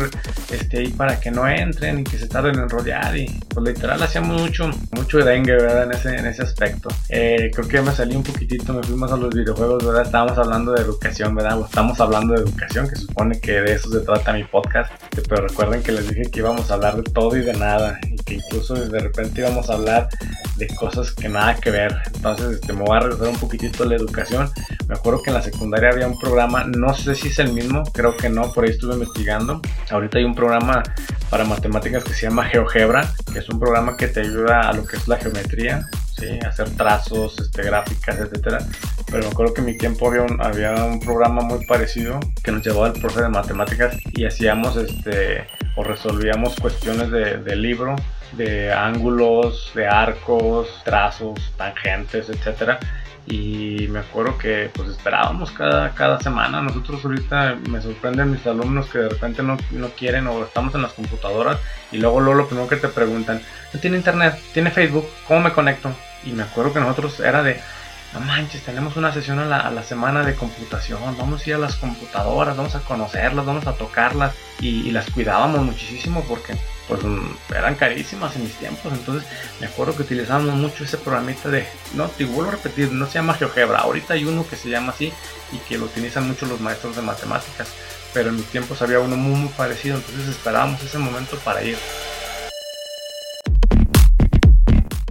este 0.50 0.78
ahí 0.78 0.88
para 0.88 1.18
que 1.18 1.30
no 1.30 1.48
entren 1.48 2.00
y 2.00 2.04
que 2.04 2.18
se 2.18 2.28
tarden 2.28 2.58
en 2.58 2.68
rodear 2.68 3.16
y 3.16 3.26
pues 3.48 3.66
literal 3.66 4.02
hacíamos 4.02 4.51
mucho, 4.52 4.70
mucho 4.90 5.18
dengue, 5.18 5.52
¿verdad? 5.52 5.84
En 5.84 5.92
ese, 5.92 6.14
en 6.14 6.26
ese 6.26 6.42
aspecto. 6.42 6.90
Eh, 7.08 7.50
creo 7.54 7.66
que 7.66 7.80
me 7.80 7.90
salí 7.92 8.14
un 8.14 8.22
poquitito, 8.22 8.74
me 8.74 8.82
fuimos 8.82 9.10
a 9.10 9.16
los 9.16 9.34
videojuegos, 9.34 9.82
¿verdad? 9.82 10.02
Estábamos 10.02 10.36
hablando 10.36 10.72
de 10.72 10.82
educación, 10.82 11.34
¿verdad? 11.34 11.58
estamos 11.64 11.98
hablando 12.00 12.34
de 12.34 12.42
educación, 12.42 12.86
que 12.86 12.96
supone 12.96 13.40
que 13.40 13.52
de 13.52 13.72
eso 13.72 13.90
se 13.90 14.00
trata 14.00 14.34
mi 14.34 14.44
podcast. 14.44 14.92
Pero 15.26 15.48
recuerden 15.48 15.82
que 15.82 15.92
les 15.92 16.06
dije 16.06 16.30
que 16.30 16.40
íbamos 16.40 16.70
a 16.70 16.74
hablar 16.74 16.96
de 16.96 17.02
todo 17.02 17.34
y 17.34 17.40
de 17.40 17.54
nada. 17.54 17.98
Que 18.24 18.34
incluso 18.34 18.74
de 18.74 18.98
repente 18.98 19.40
íbamos 19.40 19.68
a 19.70 19.74
hablar 19.74 20.08
de 20.56 20.66
cosas 20.68 21.12
que 21.12 21.28
nada 21.28 21.54
que 21.56 21.70
ver. 21.70 21.96
Entonces, 22.14 22.52
este, 22.52 22.72
me 22.72 22.82
voy 22.82 22.96
a 22.96 23.00
regresar 23.00 23.28
un 23.28 23.38
poquitito 23.38 23.82
a 23.82 23.86
la 23.86 23.96
educación. 23.96 24.50
Me 24.88 24.94
acuerdo 24.94 25.22
que 25.22 25.30
en 25.30 25.34
la 25.34 25.42
secundaria 25.42 25.90
había 25.90 26.06
un 26.06 26.18
programa, 26.18 26.64
no 26.64 26.94
sé 26.94 27.14
si 27.14 27.28
es 27.28 27.38
el 27.38 27.52
mismo, 27.52 27.82
creo 27.92 28.16
que 28.16 28.28
no, 28.28 28.52
por 28.52 28.64
ahí 28.64 28.70
estuve 28.70 28.94
investigando. 28.94 29.60
Ahorita 29.90 30.18
hay 30.18 30.24
un 30.24 30.34
programa 30.34 30.82
para 31.30 31.44
matemáticas 31.44 32.04
que 32.04 32.12
se 32.12 32.28
llama 32.28 32.44
GeoGebra, 32.44 33.12
que 33.32 33.38
es 33.38 33.48
un 33.48 33.58
programa 33.58 33.96
que 33.96 34.08
te 34.08 34.20
ayuda 34.20 34.68
a 34.68 34.72
lo 34.72 34.84
que 34.84 34.96
es 34.96 35.08
la 35.08 35.16
geometría, 35.16 35.88
¿sí? 36.16 36.38
hacer 36.46 36.68
trazos, 36.70 37.38
este, 37.38 37.62
gráficas, 37.62 38.18
etcétera. 38.18 38.58
Pero 39.12 39.24
me 39.24 39.30
acuerdo 39.30 39.52
que 39.52 39.60
en 39.60 39.66
mi 39.66 39.76
tiempo 39.76 40.08
había 40.08 40.22
un, 40.22 40.40
había 40.40 40.72
un 40.84 40.98
programa 40.98 41.42
muy 41.42 41.66
parecido 41.66 42.18
que 42.42 42.50
nos 42.50 42.66
llevaba 42.66 42.86
el 42.86 42.94
profe 42.94 43.20
de 43.20 43.28
matemáticas 43.28 43.96
y 44.12 44.24
hacíamos 44.24 44.76
este 44.76 45.46
o 45.76 45.84
resolvíamos 45.84 46.56
cuestiones 46.56 47.10
de, 47.10 47.36
de 47.36 47.56
libro 47.56 47.94
de 48.32 48.72
ángulos, 48.72 49.70
de 49.74 49.86
arcos, 49.86 50.80
trazos, 50.84 51.38
tangentes, 51.58 52.30
etcétera 52.30 52.80
y 53.26 53.86
me 53.88 54.00
acuerdo 54.00 54.36
que 54.36 54.70
pues 54.74 54.88
esperábamos 54.88 55.52
cada, 55.52 55.94
cada 55.94 56.20
semana. 56.20 56.60
Nosotros 56.60 57.04
ahorita 57.04 57.56
me 57.68 57.80
sorprenden 57.80 58.32
mis 58.32 58.46
alumnos 58.46 58.86
que 58.86 58.98
de 58.98 59.08
repente 59.08 59.42
no, 59.42 59.56
no, 59.70 59.88
quieren 59.90 60.26
o 60.26 60.42
estamos 60.42 60.74
en 60.74 60.82
las 60.82 60.92
computadoras 60.92 61.58
y 61.92 61.98
luego, 61.98 62.20
luego 62.20 62.40
lo 62.40 62.46
primero 62.46 62.68
que 62.68 62.76
te 62.76 62.88
preguntan, 62.88 63.40
¿no 63.72 63.80
tiene 63.80 63.98
internet? 63.98 64.38
¿Tiene 64.52 64.70
Facebook? 64.70 65.06
¿Cómo 65.28 65.40
me 65.40 65.52
conecto? 65.52 65.92
Y 66.24 66.32
me 66.32 66.42
acuerdo 66.42 66.72
que 66.72 66.80
nosotros 66.80 67.20
era 67.20 67.42
de, 67.42 67.60
no 68.12 68.20
manches, 68.20 68.62
tenemos 68.62 68.96
una 68.96 69.12
sesión 69.12 69.38
a 69.38 69.70
la, 69.70 69.82
semana 69.82 70.22
de 70.22 70.34
computación, 70.34 71.00
vamos 71.16 71.42
a 71.42 71.48
ir 71.48 71.54
a 71.54 71.58
las 71.58 71.76
computadoras, 71.76 72.56
vamos 72.56 72.74
a 72.74 72.80
conocerlas, 72.80 73.46
vamos 73.46 73.66
a 73.66 73.72
tocarlas 73.72 74.34
y, 74.60 74.88
y 74.88 74.90
las 74.90 75.10
cuidábamos 75.10 75.62
muchísimo 75.62 76.22
porque 76.28 76.56
pues 76.88 77.02
mm, 77.04 77.36
eran 77.54 77.74
carísimas 77.74 78.34
en 78.36 78.44
mis 78.44 78.54
tiempos. 78.54 78.92
Entonces 78.92 79.28
me 79.60 79.66
acuerdo 79.66 79.96
que 79.96 80.02
utilizábamos 80.02 80.54
mucho 80.54 80.84
ese 80.84 80.98
programita 80.98 81.48
de, 81.48 81.66
no, 81.94 82.08
te 82.08 82.24
vuelvo 82.24 82.50
a 82.50 82.54
repetir, 82.54 82.92
no 82.92 83.06
se 83.06 83.14
llama 83.14 83.34
GeoGebra. 83.34 83.78
Ahorita 83.78 84.14
hay 84.14 84.24
uno 84.24 84.46
que 84.48 84.56
se 84.56 84.68
llama 84.68 84.92
así 84.92 85.12
y 85.52 85.58
que 85.68 85.78
lo 85.78 85.86
utilizan 85.86 86.28
mucho 86.28 86.46
los 86.46 86.60
maestros 86.60 86.96
de 86.96 87.02
matemáticas. 87.02 87.68
Pero 88.12 88.28
en 88.28 88.36
mis 88.36 88.46
tiempos 88.46 88.82
había 88.82 89.00
uno 89.00 89.16
muy, 89.16 89.34
muy 89.34 89.48
parecido. 89.50 89.96
Entonces 89.96 90.28
esperábamos 90.28 90.82
ese 90.82 90.98
momento 90.98 91.36
para 91.38 91.62
ir. 91.62 91.78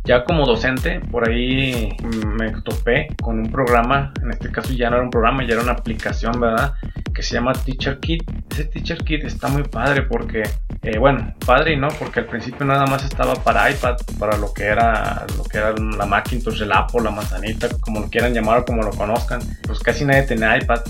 Ya 0.04 0.24
como 0.24 0.46
docente, 0.46 1.00
por 1.12 1.30
ahí 1.30 1.96
me 2.38 2.52
topé 2.62 3.08
con 3.22 3.40
un 3.40 3.52
programa, 3.52 4.12
en 4.24 4.32
este 4.32 4.52
caso 4.52 4.74
ya 4.74 4.90
no 4.90 4.96
era 4.96 5.06
un 5.06 5.12
programa, 5.12 5.44
ya 5.44 5.54
era 5.54 5.64
una 5.64 5.74
aplicación, 5.74 6.40
¿verdad? 6.40 6.74
Que 7.14 7.22
se 7.22 7.36
llama 7.36 7.54
Teacher 7.54 8.00
Kit. 8.00 8.24
Ese 8.52 8.66
Teacher 8.66 8.98
Kit 9.00 9.24
está 9.24 9.48
muy 9.48 9.64
padre 9.64 10.02
porque 10.04 10.44
eh, 10.84 10.98
bueno, 10.98 11.36
padre 11.46 11.74
y 11.74 11.78
no, 11.78 11.90
porque 12.00 12.22
al 12.22 12.26
principio 12.26 12.66
nada 12.66 12.88
más 12.88 13.04
estaba 13.04 13.36
para 13.36 13.70
iPad, 13.70 13.98
para 14.18 14.36
lo 14.38 14.52
que 14.52 14.64
era 14.64 15.28
lo 15.38 15.44
que 15.44 15.60
era 15.60 15.74
la 15.74 16.08
Macintosh, 16.08 16.64
el 16.64 16.72
Apple, 16.72 17.04
la 17.04 17.12
manzanita, 17.12 17.70
como 17.82 18.00
lo 18.00 18.10
quieran 18.10 18.34
llamar 18.34 18.60
o 18.60 18.66
como 18.66 18.82
lo 18.82 18.90
conozcan. 18.90 19.42
Pues 19.68 19.80
casi 19.80 20.06
nadie 20.06 20.24
tenía 20.24 20.58
iPad. 20.58 20.82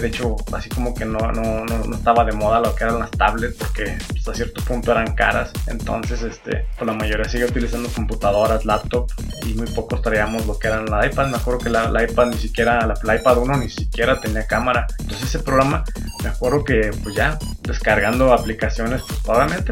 De 0.00 0.08
hecho, 0.08 0.34
así 0.52 0.68
como 0.70 0.92
que 0.94 1.04
no, 1.04 1.18
no, 1.30 1.64
no, 1.64 1.94
estaba 1.94 2.24
de 2.24 2.32
moda 2.32 2.58
lo 2.58 2.74
que 2.74 2.82
eran 2.82 2.98
las 2.98 3.12
tablets, 3.12 3.54
porque 3.54 3.96
hasta 4.16 4.34
cierto 4.34 4.64
punto 4.64 4.90
eran 4.90 5.14
caras. 5.14 5.52
Entonces, 5.68 6.22
este, 6.22 6.66
pues 6.76 6.84
la 6.84 6.94
mayoría 6.94 7.28
sigue 7.28 7.44
utilizando 7.44 7.88
computadoras, 7.90 8.55
laptop, 8.64 9.10
y 9.44 9.54
muy 9.54 9.66
pocos 9.68 10.02
traíamos 10.02 10.46
lo 10.46 10.58
que 10.58 10.68
eran 10.68 10.86
la 10.86 11.06
iPad. 11.06 11.28
Me 11.28 11.36
acuerdo 11.36 11.60
que 11.60 11.70
la, 11.70 12.02
iPad 12.02 12.26
ni 12.26 12.38
siquiera, 12.38 12.94
la, 13.02 13.16
iPad 13.16 13.38
1 13.38 13.56
ni 13.58 13.70
siquiera 13.70 14.20
tenía 14.20 14.46
cámara. 14.46 14.86
Entonces 14.98 15.28
ese 15.28 15.38
programa, 15.40 15.84
me 16.22 16.30
acuerdo 16.30 16.64
que 16.64 16.90
pues 17.02 17.14
ya 17.14 17.38
descargando 17.62 18.32
aplicaciones, 18.32 19.02
pues 19.02 19.20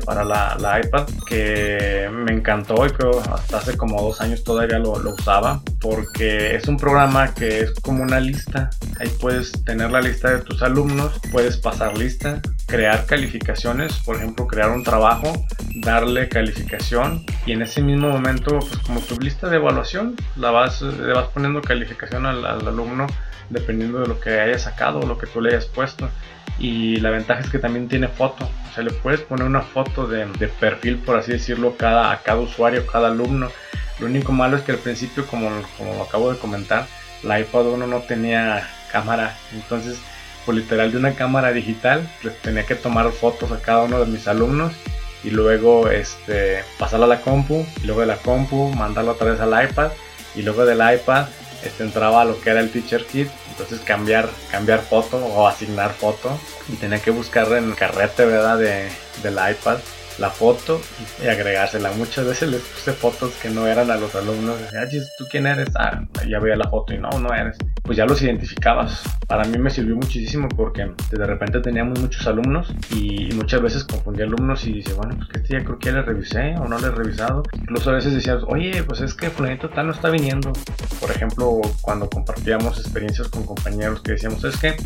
para 0.04 0.24
la, 0.24 0.80
iPad 0.84 1.06
que 1.26 2.08
me 2.12 2.32
encantó 2.32 2.86
y 2.86 2.90
creo 2.90 3.20
hasta 3.32 3.58
hace 3.58 3.76
como 3.76 4.00
dos 4.02 4.20
años 4.20 4.42
todavía 4.42 4.78
lo, 4.78 4.98
lo, 4.98 5.14
usaba 5.14 5.62
porque 5.80 6.56
es 6.56 6.66
un 6.66 6.76
programa 6.76 7.32
que 7.34 7.60
es 7.60 7.72
como 7.80 8.02
una 8.02 8.18
lista 8.18 8.70
ahí 8.98 9.08
puedes 9.20 9.52
tener 9.64 9.90
la 9.90 10.00
lista 10.00 10.30
de 10.30 10.38
tus 10.40 10.62
alumnos 10.62 11.12
puedes 11.30 11.56
pasar 11.56 11.96
lista 11.96 12.40
crear 12.66 13.06
calificaciones 13.06 13.94
por 14.04 14.16
ejemplo 14.16 14.46
crear 14.46 14.70
un 14.70 14.82
trabajo 14.82 15.32
darle 15.76 16.28
calificación 16.28 17.24
y 17.46 17.52
en 17.52 17.62
ese 17.62 17.82
mismo 17.82 18.08
momento 18.08 18.58
pues 18.58 18.78
como 18.78 19.00
tu 19.00 19.18
lista 19.20 19.48
de 19.48 19.56
evaluación 19.56 20.16
la 20.36 20.50
vas, 20.50 20.82
le 20.82 21.12
vas 21.12 21.28
poniendo 21.28 21.60
calificación 21.60 22.26
al, 22.26 22.44
al 22.44 22.66
alumno 22.66 23.06
dependiendo 23.50 24.00
de 24.00 24.06
lo 24.06 24.20
que 24.20 24.40
haya 24.40 24.58
sacado 24.58 25.00
o 25.00 25.06
lo 25.06 25.18
que 25.18 25.26
tú 25.26 25.40
le 25.40 25.50
hayas 25.50 25.66
puesto. 25.66 26.08
Y 26.58 26.96
la 26.96 27.10
ventaja 27.10 27.40
es 27.40 27.50
que 27.50 27.58
también 27.58 27.88
tiene 27.88 28.08
foto. 28.08 28.48
O 28.70 28.74
sea 28.74 28.84
le 28.84 28.92
puedes 28.92 29.20
poner 29.20 29.46
una 29.46 29.62
foto 29.62 30.06
de, 30.06 30.26
perfil 30.60 30.98
por 30.98 31.16
así 31.16 31.32
decirlo 31.32 31.76
cada, 31.76 32.12
a 32.12 32.22
cada 32.22 32.40
usuario 32.40 32.86
cada 32.86 33.08
alumno. 33.08 33.50
Lo 33.98 34.06
único 34.06 34.32
malo 34.32 34.56
es 34.56 34.62
que 34.62 34.72
al 34.72 34.78
principio 34.78 35.26
como, 35.26 35.50
como 35.78 36.02
acabo 36.02 36.32
de 36.32 36.38
comentar 36.38 36.86
la 37.22 37.40
iPad 37.40 37.66
1 37.66 37.86
no 37.86 38.00
tenía 38.00 38.68
cámara. 38.92 39.36
Entonces 39.52 40.00
pues, 40.44 40.58
literal 40.58 40.92
de 40.92 40.98
una 40.98 41.14
cámara 41.14 41.52
digital 41.52 42.08
les 42.22 42.36
tenía 42.40 42.64
que 42.64 42.74
tomar 42.74 43.10
fotos 43.12 43.52
a 43.52 43.60
cada 43.60 43.84
uno 43.84 44.00
de 44.00 44.06
mis 44.06 44.26
alumnos 44.28 44.72
y 45.22 45.30
luego 45.30 45.88
este 45.88 46.62
pasarla 46.78 47.06
a 47.06 47.08
la 47.08 47.20
compu 47.20 47.64
y 47.82 47.86
luego 47.86 48.02
de 48.02 48.06
la 48.06 48.16
compu 48.16 48.70
mandarla 48.74 49.12
otra 49.12 49.32
vez 49.32 49.40
al 49.40 49.70
iPad 49.70 49.90
y 50.34 50.42
luego 50.42 50.64
del 50.64 50.78
iPad 50.78 51.26
este 51.64 51.82
entraba 51.82 52.22
a 52.22 52.24
lo 52.24 52.40
que 52.40 52.50
era 52.50 52.60
el 52.60 52.70
teacher 52.70 53.04
kit 53.06 53.28
entonces 53.54 53.80
cambiar, 53.80 54.28
cambiar 54.50 54.80
foto 54.80 55.16
o 55.24 55.46
asignar 55.46 55.92
foto 55.92 56.36
y 56.68 56.74
tenía 56.74 56.98
que 56.98 57.12
buscar 57.12 57.52
en 57.52 57.70
carrete, 57.72 58.24
¿verdad? 58.24 58.58
De, 58.58 58.88
del 59.22 59.34
iPad 59.34 59.78
la 60.18 60.30
foto 60.30 60.80
y 61.22 61.28
agregársela. 61.28 61.92
Muchas 61.92 62.26
veces 62.26 62.48
les 62.48 62.62
puse 62.62 62.92
fotos 62.92 63.32
que 63.40 63.50
no 63.50 63.66
eran 63.66 63.92
a 63.92 63.96
los 63.96 64.14
alumnos. 64.16 64.60
Decía, 64.60 64.88
¿tú 65.16 65.26
quién 65.30 65.46
eres? 65.46 65.68
Ah, 65.76 66.02
ya 66.28 66.40
veía 66.40 66.56
la 66.56 66.68
foto 66.68 66.94
y 66.94 66.98
no, 66.98 67.10
no 67.10 67.32
eres. 67.32 67.56
Pues 67.84 67.98
ya 67.98 68.06
los 68.06 68.22
identificabas. 68.22 69.02
Para 69.28 69.44
mí 69.44 69.58
me 69.58 69.68
sirvió 69.68 69.94
muchísimo 69.94 70.48
porque 70.48 70.90
de 71.10 71.26
repente 71.26 71.60
teníamos 71.60 72.00
muchos 72.00 72.26
alumnos 72.26 72.74
y 72.90 73.28
muchas 73.34 73.60
veces 73.60 73.84
confundí 73.84 74.22
alumnos 74.22 74.66
y 74.66 74.72
dice, 74.72 74.94
bueno, 74.94 75.14
pues 75.16 75.28
que 75.28 75.38
este 75.38 75.52
ya 75.52 75.64
creo 75.64 75.78
que 75.78 75.90
ya 75.90 75.96
le 75.96 76.02
revisé 76.02 76.56
o 76.56 76.66
no 76.66 76.78
le 76.78 76.86
he 76.86 76.90
revisado. 76.90 77.42
Incluso 77.52 77.90
a 77.90 77.94
veces 77.94 78.14
decías, 78.14 78.42
oye, 78.46 78.82
pues 78.84 79.02
es 79.02 79.12
que 79.12 79.28
fulanito 79.28 79.68
tal 79.68 79.88
no 79.88 79.92
está 79.92 80.08
viniendo. 80.08 80.50
Por 80.98 81.10
ejemplo, 81.10 81.60
cuando 81.82 82.08
compartíamos 82.08 82.78
experiencias 82.80 83.28
con 83.28 83.44
compañeros 83.44 84.00
que 84.00 84.12
decíamos, 84.12 84.42
es 84.44 84.56
que 84.56 84.76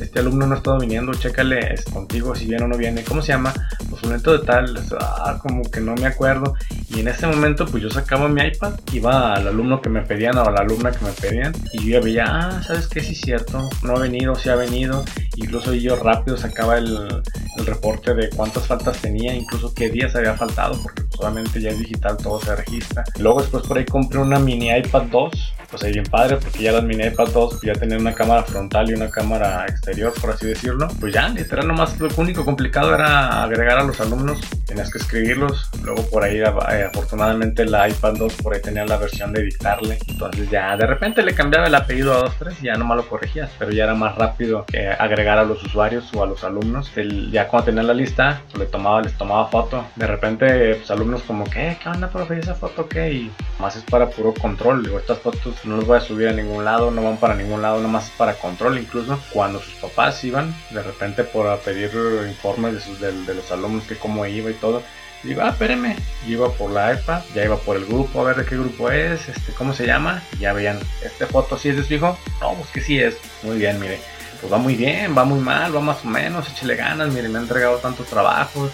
este 0.00 0.18
alumno 0.18 0.46
no 0.46 0.54
ha 0.54 0.58
estado 0.58 0.80
viniendo, 0.80 1.12
chécale 1.12 1.74
es 1.74 1.84
contigo 1.84 2.34
si 2.34 2.46
viene 2.46 2.64
o 2.64 2.68
no 2.68 2.76
viene. 2.76 3.04
¿Cómo 3.04 3.22
se 3.22 3.28
llama? 3.28 3.54
Pues 3.88 4.00
fulanito 4.00 4.36
de 4.36 4.44
tal 4.44 4.76
ah, 4.98 5.38
como 5.40 5.62
que 5.62 5.80
no 5.80 5.94
me 5.94 6.06
acuerdo. 6.06 6.54
Y 6.90 7.00
en 7.00 7.08
ese 7.08 7.26
momento, 7.26 7.66
pues 7.66 7.82
yo 7.82 7.90
sacaba 7.90 8.28
mi 8.28 8.42
iPad, 8.42 8.74
iba 8.92 9.34
al 9.34 9.46
alumno 9.46 9.80
que 9.80 9.88
me 9.88 10.02
pedían 10.02 10.36
o 10.38 10.44
a 10.44 10.50
la 10.50 10.60
alumna 10.60 10.90
que 10.90 11.04
me 11.04 11.12
pedían, 11.12 11.52
y 11.72 11.88
yo 11.88 12.02
veía, 12.02 12.24
ah, 12.26 12.62
¿sabes 12.62 12.88
qué? 12.88 13.00
Sí, 13.00 13.12
es 13.12 13.20
cierto, 13.20 13.68
no 13.82 13.96
ha 13.96 14.00
venido, 14.00 14.34
sí 14.34 14.48
ha 14.48 14.56
venido. 14.56 15.04
Incluso 15.36 15.72
yo 15.72 15.96
rápido 15.96 16.36
sacaba 16.36 16.78
el, 16.78 17.22
el 17.58 17.66
reporte 17.66 18.14
de 18.14 18.30
cuántas 18.30 18.66
faltas 18.66 19.00
tenía, 19.00 19.32
incluso 19.34 19.72
qué 19.72 19.88
días 19.88 20.16
había 20.16 20.34
faltado, 20.34 20.80
porque 20.82 21.04
solamente 21.16 21.60
ya 21.60 21.70
es 21.70 21.78
digital, 21.78 22.16
todo 22.16 22.40
se 22.40 22.56
registra. 22.56 23.04
Luego, 23.18 23.40
después 23.40 23.66
por 23.66 23.78
ahí 23.78 23.84
compré 23.84 24.18
una 24.18 24.40
mini 24.40 24.70
iPad 24.70 25.02
2 25.12 25.54
pues 25.70 25.82
ahí 25.84 25.92
bien 25.92 26.04
padre 26.04 26.36
porque 26.36 26.62
ya 26.62 26.72
las 26.72 26.82
mini 26.82 27.04
iPad 27.04 27.28
2 27.32 27.60
ya 27.62 27.72
tenían 27.74 28.00
una 28.00 28.14
cámara 28.14 28.42
frontal 28.42 28.90
y 28.90 28.94
una 28.94 29.10
cámara 29.10 29.64
exterior 29.66 30.12
por 30.20 30.30
así 30.30 30.46
decirlo. 30.46 30.88
Pues 30.98 31.12
ya 31.12 31.28
literal 31.28 31.68
nomás 31.68 31.98
lo 31.98 32.08
único 32.16 32.44
complicado 32.44 32.94
era 32.94 33.42
agregar 33.42 33.78
a 33.78 33.84
los 33.84 34.00
alumnos 34.00 34.40
tenías 34.66 34.90
que 34.90 34.98
escribirlos. 34.98 35.70
Luego 35.82 36.02
por 36.08 36.24
ahí 36.24 36.38
eh, 36.38 36.84
afortunadamente 36.84 37.64
la 37.64 37.88
iPad 37.88 38.14
2 38.14 38.34
por 38.42 38.54
ahí 38.54 38.60
tenía 38.62 38.84
la 38.84 38.96
versión 38.96 39.32
de 39.32 39.42
dictarle. 39.42 39.98
Entonces 40.08 40.50
ya 40.50 40.76
de 40.76 40.86
repente 40.86 41.22
le 41.22 41.34
cambiaba 41.34 41.66
el 41.66 41.74
apellido 41.74 42.14
a 42.14 42.22
2 42.22 42.34
3 42.38 42.56
y 42.62 42.66
ya 42.66 42.74
nomás 42.74 42.96
lo 42.98 43.08
corregías. 43.08 43.50
Pero 43.58 43.70
ya 43.70 43.84
era 43.84 43.94
más 43.94 44.16
rápido 44.16 44.64
que 44.66 44.88
agregar 44.88 45.38
a 45.38 45.44
los 45.44 45.62
usuarios 45.62 46.12
o 46.14 46.22
a 46.22 46.26
los 46.26 46.44
alumnos. 46.44 46.90
Ya 47.30 47.48
cuando 47.48 47.66
tenían 47.66 47.86
la 47.86 47.94
lista 47.94 48.42
pues 48.50 48.58
le 48.58 48.66
tomaba 48.66 49.02
les 49.02 49.16
tomaba 49.16 49.48
foto. 49.48 49.84
De 49.96 50.06
repente 50.06 50.74
pues 50.76 50.90
alumnos 50.90 51.22
como 51.22 51.44
que 51.44 51.76
qué 51.82 51.88
onda 51.88 52.08
profe 52.08 52.38
esa 52.38 52.54
foto 52.54 52.88
qué 52.88 53.12
y 53.12 53.32
más 53.58 53.76
es 53.76 53.84
para 53.84 54.08
puro 54.08 54.34
control. 54.34 54.82
Digo 54.82 54.98
estas 54.98 55.18
fotos 55.18 55.59
no 55.64 55.76
los 55.76 55.86
voy 55.86 55.98
a 55.98 56.00
subir 56.00 56.28
a 56.28 56.32
ningún 56.32 56.64
lado, 56.64 56.90
no 56.90 57.02
van 57.02 57.18
para 57.18 57.34
ningún 57.34 57.62
lado, 57.62 57.80
nomás 57.80 58.10
para 58.16 58.34
control. 58.34 58.78
Incluso 58.78 59.20
cuando 59.32 59.60
sus 59.60 59.74
papás 59.74 60.22
iban 60.24 60.54
de 60.70 60.82
repente 60.82 61.24
por 61.24 61.58
pedir 61.60 61.90
informes 62.28 62.74
de, 62.74 62.80
sus, 62.80 63.00
de, 63.00 63.34
los 63.34 63.50
alumnos, 63.52 63.84
que 63.84 63.96
cómo 63.96 64.24
iba 64.26 64.50
y 64.50 64.54
todo. 64.54 64.82
Digo, 65.22 65.42
ah, 65.42 65.50
espéreme. 65.50 65.96
Yo 66.26 66.32
iba 66.32 66.52
por 66.52 66.70
la 66.70 66.94
iPad, 66.94 67.22
ya 67.34 67.44
iba 67.44 67.56
por 67.58 67.76
el 67.76 67.84
grupo, 67.84 68.20
a 68.20 68.24
ver 68.24 68.36
de 68.36 68.46
qué 68.46 68.56
grupo 68.56 68.90
es, 68.90 69.28
este, 69.28 69.52
cómo 69.52 69.74
se 69.74 69.86
llama. 69.86 70.22
ya 70.38 70.52
veían, 70.52 70.78
¿este 71.04 71.26
foto 71.26 71.58
sí 71.58 71.68
es 71.68 71.76
de 71.76 71.84
su 71.84 71.94
hijo? 71.94 72.16
No, 72.40 72.54
pues 72.54 72.70
que 72.70 72.80
sí 72.80 72.98
es. 72.98 73.16
Muy 73.42 73.58
bien, 73.58 73.78
mire. 73.78 74.00
Pues 74.40 74.50
va 74.50 74.56
muy 74.56 74.74
bien, 74.74 75.14
va 75.16 75.24
muy 75.24 75.38
mal, 75.38 75.76
va 75.76 75.80
más 75.82 76.02
o 76.02 76.08
menos, 76.08 76.48
échele 76.48 76.74
ganas, 76.74 77.12
mire, 77.12 77.28
me 77.28 77.38
ha 77.38 77.42
entregado 77.42 77.76
tantos 77.76 78.06
trabajos. 78.06 78.70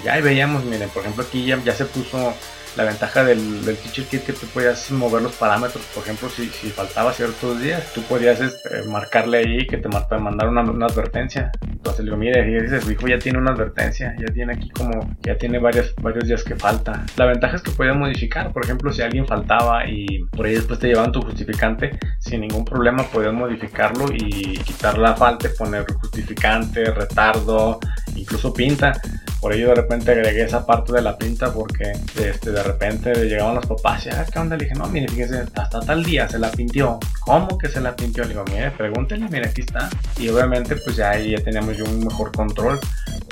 Y 0.00 0.06
ya 0.06 0.18
veíamos, 0.20 0.64
miren, 0.64 0.88
por 0.88 1.02
ejemplo 1.02 1.22
aquí 1.22 1.44
ya 1.44 1.74
se 1.74 1.84
puso 1.84 2.34
la 2.76 2.84
ventaja 2.84 3.24
del, 3.24 3.64
del 3.64 3.76
Teacher 3.76 4.04
Kit 4.06 4.24
que 4.24 4.32
tú 4.32 4.46
podías 4.46 4.90
mover 4.90 5.22
los 5.22 5.32
parámetros, 5.32 5.84
por 5.94 6.02
ejemplo, 6.02 6.28
si, 6.28 6.48
si 6.48 6.70
faltaba 6.70 7.12
ciertos 7.12 7.60
días, 7.60 7.92
tú 7.94 8.02
podías 8.02 8.40
este, 8.40 8.82
marcarle 8.84 9.38
ahí 9.38 9.66
que 9.66 9.76
te 9.76 9.88
mandara 9.88 10.50
una, 10.50 10.62
una, 10.62 10.86
advertencia. 10.86 11.50
Entonces 11.62 12.00
le 12.00 12.04
digo, 12.06 12.16
mire, 12.16 12.40
y 12.48 12.62
dices, 12.62 12.84
su 12.84 12.92
hijo 12.92 13.06
ya 13.08 13.18
tiene 13.18 13.38
una 13.38 13.52
advertencia, 13.52 14.14
ya 14.18 14.32
tiene 14.32 14.54
aquí 14.54 14.70
como, 14.70 15.16
ya 15.20 15.36
tiene 15.36 15.58
varios, 15.58 15.94
varios 15.96 16.26
días 16.26 16.44
que 16.44 16.56
falta. 16.56 17.04
La 17.16 17.26
ventaja 17.26 17.56
es 17.56 17.62
que 17.62 17.70
podías 17.72 17.96
modificar, 17.96 18.52
por 18.52 18.64
ejemplo, 18.64 18.92
si 18.92 19.02
alguien 19.02 19.26
faltaba 19.26 19.86
y 19.86 20.24
por 20.30 20.46
ahí 20.46 20.54
después 20.54 20.78
te 20.78 20.88
llevaban 20.88 21.12
tu 21.12 21.22
justificante, 21.22 21.98
sin 22.18 22.42
ningún 22.42 22.64
problema 22.64 23.04
podías 23.04 23.32
modificarlo 23.32 24.06
y 24.12 24.58
quitar 24.58 24.98
la 24.98 25.14
falta, 25.14 25.48
poner 25.58 25.84
justificante, 25.92 26.84
retardo, 26.84 27.80
incluso 28.16 28.52
pinta. 28.52 28.92
Por 29.40 29.52
ello 29.52 29.68
de 29.70 29.74
repente 29.74 30.12
agregué 30.12 30.44
esa 30.44 30.64
parte 30.64 30.92
de 30.92 31.02
la 31.02 31.18
pinta 31.18 31.52
porque 31.52 31.92
este, 32.16 32.52
de 32.52 32.62
repente 32.62 33.12
llegaban 33.24 33.56
los 33.56 33.66
papás 33.66 34.06
y, 34.06 34.10
ah, 34.10 34.24
¿qué 34.30 34.38
onda? 34.38 34.56
Le 34.56 34.64
dije, 34.64 34.76
no, 34.76 34.86
mire, 34.86 35.08
fíjese, 35.08 35.44
hasta 35.54 35.80
tal 35.80 36.04
día 36.04 36.28
se 36.28 36.38
la 36.38 36.50
pintió. 36.50 37.00
¿Cómo 37.20 37.58
que 37.58 37.68
se 37.68 37.80
la 37.80 37.96
pintió? 37.96 38.22
Le 38.22 38.30
digo, 38.30 38.44
mire, 38.50 38.70
pregúntele, 38.70 39.28
mire, 39.28 39.48
aquí 39.48 39.62
está. 39.62 39.90
Y 40.18 40.28
obviamente 40.28 40.76
pues 40.76 40.96
ya 40.96 41.10
ahí 41.10 41.30
ya 41.30 41.42
teníamos 41.42 41.76
yo 41.76 41.84
un 41.84 42.04
mejor 42.04 42.30
control. 42.32 42.78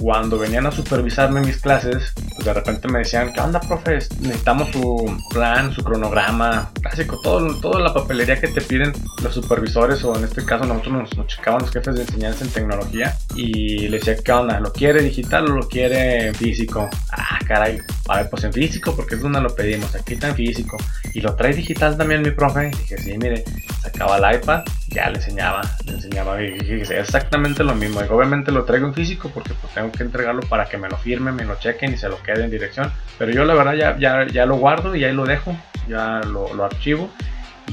Cuando 0.03 0.39
venían 0.39 0.67
a 0.67 0.73
supervisarme 0.73 1.41
mis 1.41 1.59
clases, 1.59 2.13
de 2.45 2.53
repente 2.53 2.89
me 2.89 3.01
decían, 3.01 3.33
¿qué 3.33 3.41
onda, 3.41 3.61
profe? 3.61 3.99
Necesitamos 4.21 4.71
su 4.71 5.19
plan, 5.31 5.73
su 5.73 5.83
cronograma, 5.83 6.71
clásico, 6.81 7.21
todo, 7.23 7.55
toda 7.61 7.81
la 7.81 7.95
papelería 7.95 8.41
que 8.41 8.49
te 8.49 8.61
piden 8.61 8.93
los 9.23 9.35
supervisores 9.35 10.03
o 10.05 10.17
en 10.17 10.25
este 10.25 10.45
caso 10.45 10.65
nosotros 10.65 10.95
nos, 10.95 11.17
nos 11.17 11.27
checaban 11.27 11.61
los 11.63 11.71
jefes 11.71 11.95
de 11.95 12.03
enseñanza 12.03 12.45
en 12.45 12.51
tecnología 12.51 13.17
y 13.35 13.89
le 13.89 13.99
decía, 13.99 14.17
¿qué 14.17 14.33
onda? 14.33 14.61
¿Lo 14.61 14.73
quiere 14.73 15.03
digital 15.03 15.45
o 15.51 15.57
lo 15.57 15.69
quiere 15.69 16.33
físico? 16.35 16.89
Ah, 17.13 17.39
caray, 17.47 17.79
a 18.09 18.17
ver, 18.17 18.31
pues 18.31 18.45
en 18.45 18.53
físico 18.53 18.95
porque 18.95 19.15
es 19.15 19.23
donde 19.23 19.41
lo 19.41 19.55
pedimos, 19.55 19.95
aquí 19.95 20.15
está 20.15 20.29
en 20.29 20.37
físico. 20.37 20.77
¿Y 21.15 21.21
lo 21.21 21.35
trae 21.35 21.53
digital 21.53 21.97
también 21.97 22.23
mi 22.23 22.31
profe? 22.31 22.69
Y 22.69 22.77
dije, 22.77 22.99
sí, 22.99 23.19
mire, 23.19 23.45
sacaba 23.83 24.19
el 24.19 24.37
iPad, 24.37 24.63
ya 24.91 25.09
le 25.09 25.17
enseñaba, 25.17 25.63
le 25.87 25.93
enseñaba 25.93 26.43
y 26.43 26.83
exactamente 26.91 27.65
lo 27.65 27.75
mismo. 27.75 28.01
Y 28.03 28.13
obviamente 28.13 28.53
lo 28.53 28.65
traigo 28.65 28.87
en 28.87 28.95
físico 28.95 29.31
porque 29.33 29.55
pues 29.55 29.73
tengo 29.73 29.91
que 29.93 30.03
entregarlo 30.03 30.43
para 30.43 30.67
que 30.67 30.77
me 30.77 30.89
lo 30.89 30.97
firme, 30.97 31.33
me 31.33 31.45
lo 31.45 31.59
chequen 31.59 31.95
y 31.95 31.97
se 31.97 32.09
lo 32.09 32.23
quede 32.23 32.45
en 32.45 32.51
dirección. 32.51 32.93
Pero 33.19 33.31
yo 33.33 33.45
la 33.45 33.55
verdad 33.55 33.75
ya, 33.75 33.97
ya, 33.99 34.27
ya 34.27 34.47
lo 34.47 34.57
guardo 34.57 34.95
y 34.95 35.05
ahí 35.05 35.13
lo 35.13 35.25
dejo, 35.25 35.57
ya 35.89 36.21
lo, 36.25 36.53
lo 36.55 36.65
archivo 36.65 37.11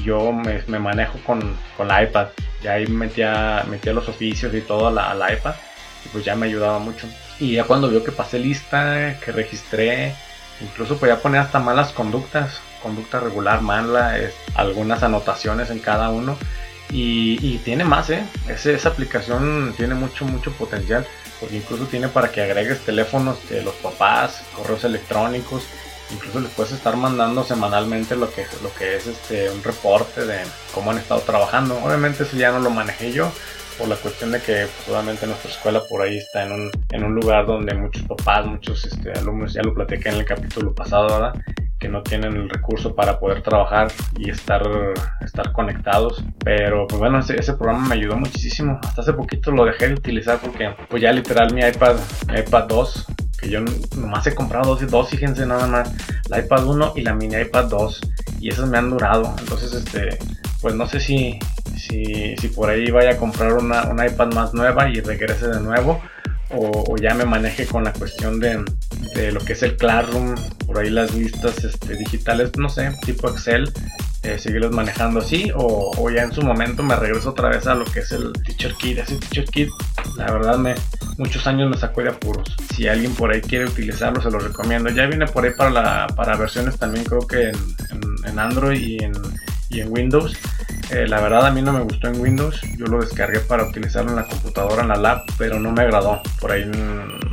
yo 0.04 0.32
me, 0.32 0.62
me 0.66 0.78
manejo 0.78 1.18
con, 1.24 1.56
con, 1.76 1.88
la 1.88 2.02
iPad. 2.02 2.28
Ya 2.62 2.72
ahí 2.72 2.86
metía, 2.86 3.64
metía 3.68 3.92
los 3.92 4.08
oficios 4.08 4.52
y 4.54 4.60
todo 4.60 4.88
a 4.88 5.14
la, 5.14 5.32
iPad. 5.32 5.54
Y 6.04 6.08
pues 6.08 6.24
ya 6.24 6.34
me 6.34 6.46
ayudaba 6.46 6.78
mucho. 6.78 7.06
Y 7.38 7.52
ya 7.52 7.64
cuando 7.64 7.88
vio 7.88 8.04
que 8.04 8.12
pasé 8.12 8.38
lista, 8.38 9.18
que 9.24 9.32
registré, 9.32 10.14
incluso 10.60 10.98
podía 10.98 11.20
poner 11.20 11.40
hasta 11.40 11.58
malas 11.58 11.92
conductas. 11.92 12.60
Conducta 12.82 13.20
regular, 13.20 13.60
mala, 13.60 14.16
algunas 14.54 15.02
anotaciones 15.02 15.70
en 15.70 15.80
cada 15.80 16.10
uno. 16.10 16.36
Y, 16.90 17.38
y 17.42 17.58
tiene 17.58 17.84
más, 17.84 18.08
¿eh? 18.10 18.24
esa 18.48 18.88
aplicación 18.88 19.74
tiene 19.76 19.94
mucho, 19.94 20.24
mucho 20.24 20.52
potencial. 20.52 21.06
Porque 21.40 21.56
incluso 21.56 21.84
tiene 21.86 22.08
para 22.08 22.32
que 22.32 22.42
agregues 22.42 22.80
teléfonos 22.80 23.48
de 23.48 23.62
los 23.62 23.74
papás, 23.76 24.42
correos 24.56 24.82
electrónicos 24.84 25.62
incluso 26.10 26.40
les 26.40 26.50
puedes 26.52 26.72
estar 26.72 26.96
mandando 26.96 27.44
semanalmente 27.44 28.16
lo 28.16 28.32
que, 28.32 28.46
lo 28.62 28.72
que 28.74 28.96
es 28.96 29.06
este, 29.06 29.50
un 29.50 29.62
reporte 29.62 30.24
de 30.24 30.38
cómo 30.74 30.90
han 30.90 30.98
estado 30.98 31.20
trabajando. 31.20 31.78
Obviamente 31.84 32.22
eso 32.22 32.36
ya 32.36 32.50
no 32.52 32.60
lo 32.60 32.70
manejé 32.70 33.12
yo 33.12 33.30
por 33.78 33.88
la 33.88 33.96
cuestión 33.96 34.32
de 34.32 34.40
que 34.40 34.66
pues, 34.66 34.88
obviamente 34.88 35.26
nuestra 35.26 35.50
escuela 35.50 35.82
por 35.88 36.02
ahí 36.02 36.18
está 36.18 36.44
en 36.44 36.52
un, 36.52 36.70
en 36.90 37.04
un 37.04 37.14
lugar 37.14 37.46
donde 37.46 37.74
muchos 37.74 38.02
papás, 38.04 38.46
muchos 38.46 38.84
este, 38.84 39.12
alumnos, 39.12 39.52
ya 39.52 39.62
lo 39.62 39.74
platiqué 39.74 40.08
en 40.08 40.16
el 40.16 40.24
capítulo 40.24 40.74
pasado, 40.74 41.06
¿verdad? 41.08 41.34
Que 41.78 41.88
no 41.88 42.02
tienen 42.02 42.34
el 42.34 42.48
recurso 42.48 42.94
para 42.94 43.18
poder 43.18 43.42
trabajar 43.42 43.88
y 44.16 44.30
estar, 44.30 44.62
estar 45.20 45.52
conectados. 45.52 46.24
Pero 46.44 46.86
pues 46.86 46.98
bueno, 46.98 47.20
ese, 47.20 47.38
ese, 47.38 47.54
programa 47.54 47.88
me 47.88 47.94
ayudó 47.94 48.16
muchísimo. 48.16 48.80
Hasta 48.82 49.02
hace 49.02 49.12
poquito 49.12 49.50
lo 49.50 49.64
dejé 49.64 49.88
de 49.88 49.94
utilizar 49.94 50.38
porque 50.38 50.74
pues 50.88 51.02
ya 51.02 51.12
literal 51.12 51.54
mi 51.54 51.62
iPad, 51.62 51.96
mi 52.28 52.40
iPad 52.40 52.64
2 52.64 53.06
que 53.38 53.48
yo 53.48 53.60
nomás 53.96 54.26
he 54.26 54.34
comprado 54.34 54.74
dos, 54.74 54.90
dos, 54.90 55.08
fíjense 55.08 55.46
nada 55.46 55.66
más, 55.66 55.92
la 56.28 56.40
iPad 56.40 56.66
1 56.66 56.92
y 56.96 57.02
la 57.02 57.14
mini 57.14 57.36
iPad 57.36 57.66
2, 57.66 58.00
y 58.40 58.50
esas 58.50 58.68
me 58.68 58.78
han 58.78 58.90
durado, 58.90 59.34
entonces 59.38 59.72
este, 59.74 60.18
pues 60.60 60.74
no 60.74 60.88
sé 60.88 60.98
si, 60.98 61.38
si, 61.76 62.36
si 62.36 62.48
por 62.48 62.68
ahí 62.68 62.90
vaya 62.90 63.12
a 63.12 63.16
comprar 63.16 63.52
una, 63.52 63.84
una, 63.84 64.06
iPad 64.06 64.32
más 64.34 64.54
nueva 64.54 64.88
y 64.88 65.00
regrese 65.00 65.46
de 65.46 65.60
nuevo, 65.60 66.02
o, 66.50 66.96
ya 66.96 67.14
me 67.14 67.26
maneje 67.26 67.66
con 67.66 67.84
la 67.84 67.92
cuestión 67.92 68.40
de, 68.40 68.64
de, 69.14 69.32
lo 69.32 69.40
que 69.40 69.52
es 69.54 69.62
el 69.62 69.76
Classroom, 69.76 70.34
por 70.66 70.78
ahí 70.78 70.90
las 70.90 71.14
listas 71.14 71.64
este, 71.64 71.96
digitales, 71.96 72.50
no 72.56 72.68
sé, 72.68 72.92
tipo 73.04 73.28
Excel, 73.28 73.72
eh, 74.24 74.36
seguirlos 74.38 74.72
manejando 74.72 75.20
así 75.20 75.50
o, 75.54 76.10
ya 76.10 76.24
en 76.24 76.32
su 76.32 76.42
momento 76.42 76.82
me 76.82 76.96
regreso 76.96 77.30
otra 77.30 77.50
vez 77.50 77.66
a 77.68 77.74
lo 77.74 77.84
que 77.84 78.00
es 78.00 78.12
el 78.12 78.32
Teacher 78.44 78.74
Kit. 78.74 78.98
Ese 78.98 79.16
Teacher 79.16 79.44
Kit, 79.44 79.68
la 80.16 80.30
verdad, 80.32 80.58
me 80.58 80.74
muchos 81.18 81.46
años 81.46 81.70
me 81.70 81.76
sacó 81.76 82.02
de 82.02 82.10
apuros. 82.10 82.56
Si 82.74 82.88
alguien 82.88 83.14
por 83.14 83.30
ahí 83.30 83.40
quiere 83.40 83.66
utilizarlo, 83.66 84.20
se 84.20 84.30
lo 84.30 84.38
recomiendo. 84.38 84.88
Ya 84.90 85.06
viene 85.06 85.26
por 85.26 85.44
ahí 85.44 85.52
para, 85.56 85.70
la, 85.70 86.06
para 86.16 86.36
versiones 86.36 86.78
también, 86.78 87.04
creo 87.04 87.26
que 87.26 87.50
en, 87.50 88.38
Android 88.38 88.80
y 88.80 88.98
en, 89.04 89.92
Windows. 89.92 90.36
Eh, 90.90 91.06
la 91.06 91.20
verdad 91.20 91.46
a 91.46 91.50
mí 91.50 91.60
no 91.60 91.72
me 91.72 91.80
gustó 91.80 92.08
en 92.08 92.18
Windows, 92.18 92.60
yo 92.78 92.86
lo 92.86 93.00
descargué 93.00 93.40
para 93.40 93.64
utilizarlo 93.64 94.10
en 94.10 94.16
la 94.16 94.24
computadora, 94.24 94.82
en 94.82 94.88
la 94.88 94.96
lab, 94.96 95.24
pero 95.36 95.60
no 95.60 95.70
me 95.70 95.82
agradó. 95.82 96.20
Por 96.40 96.52
ahí, 96.52 96.64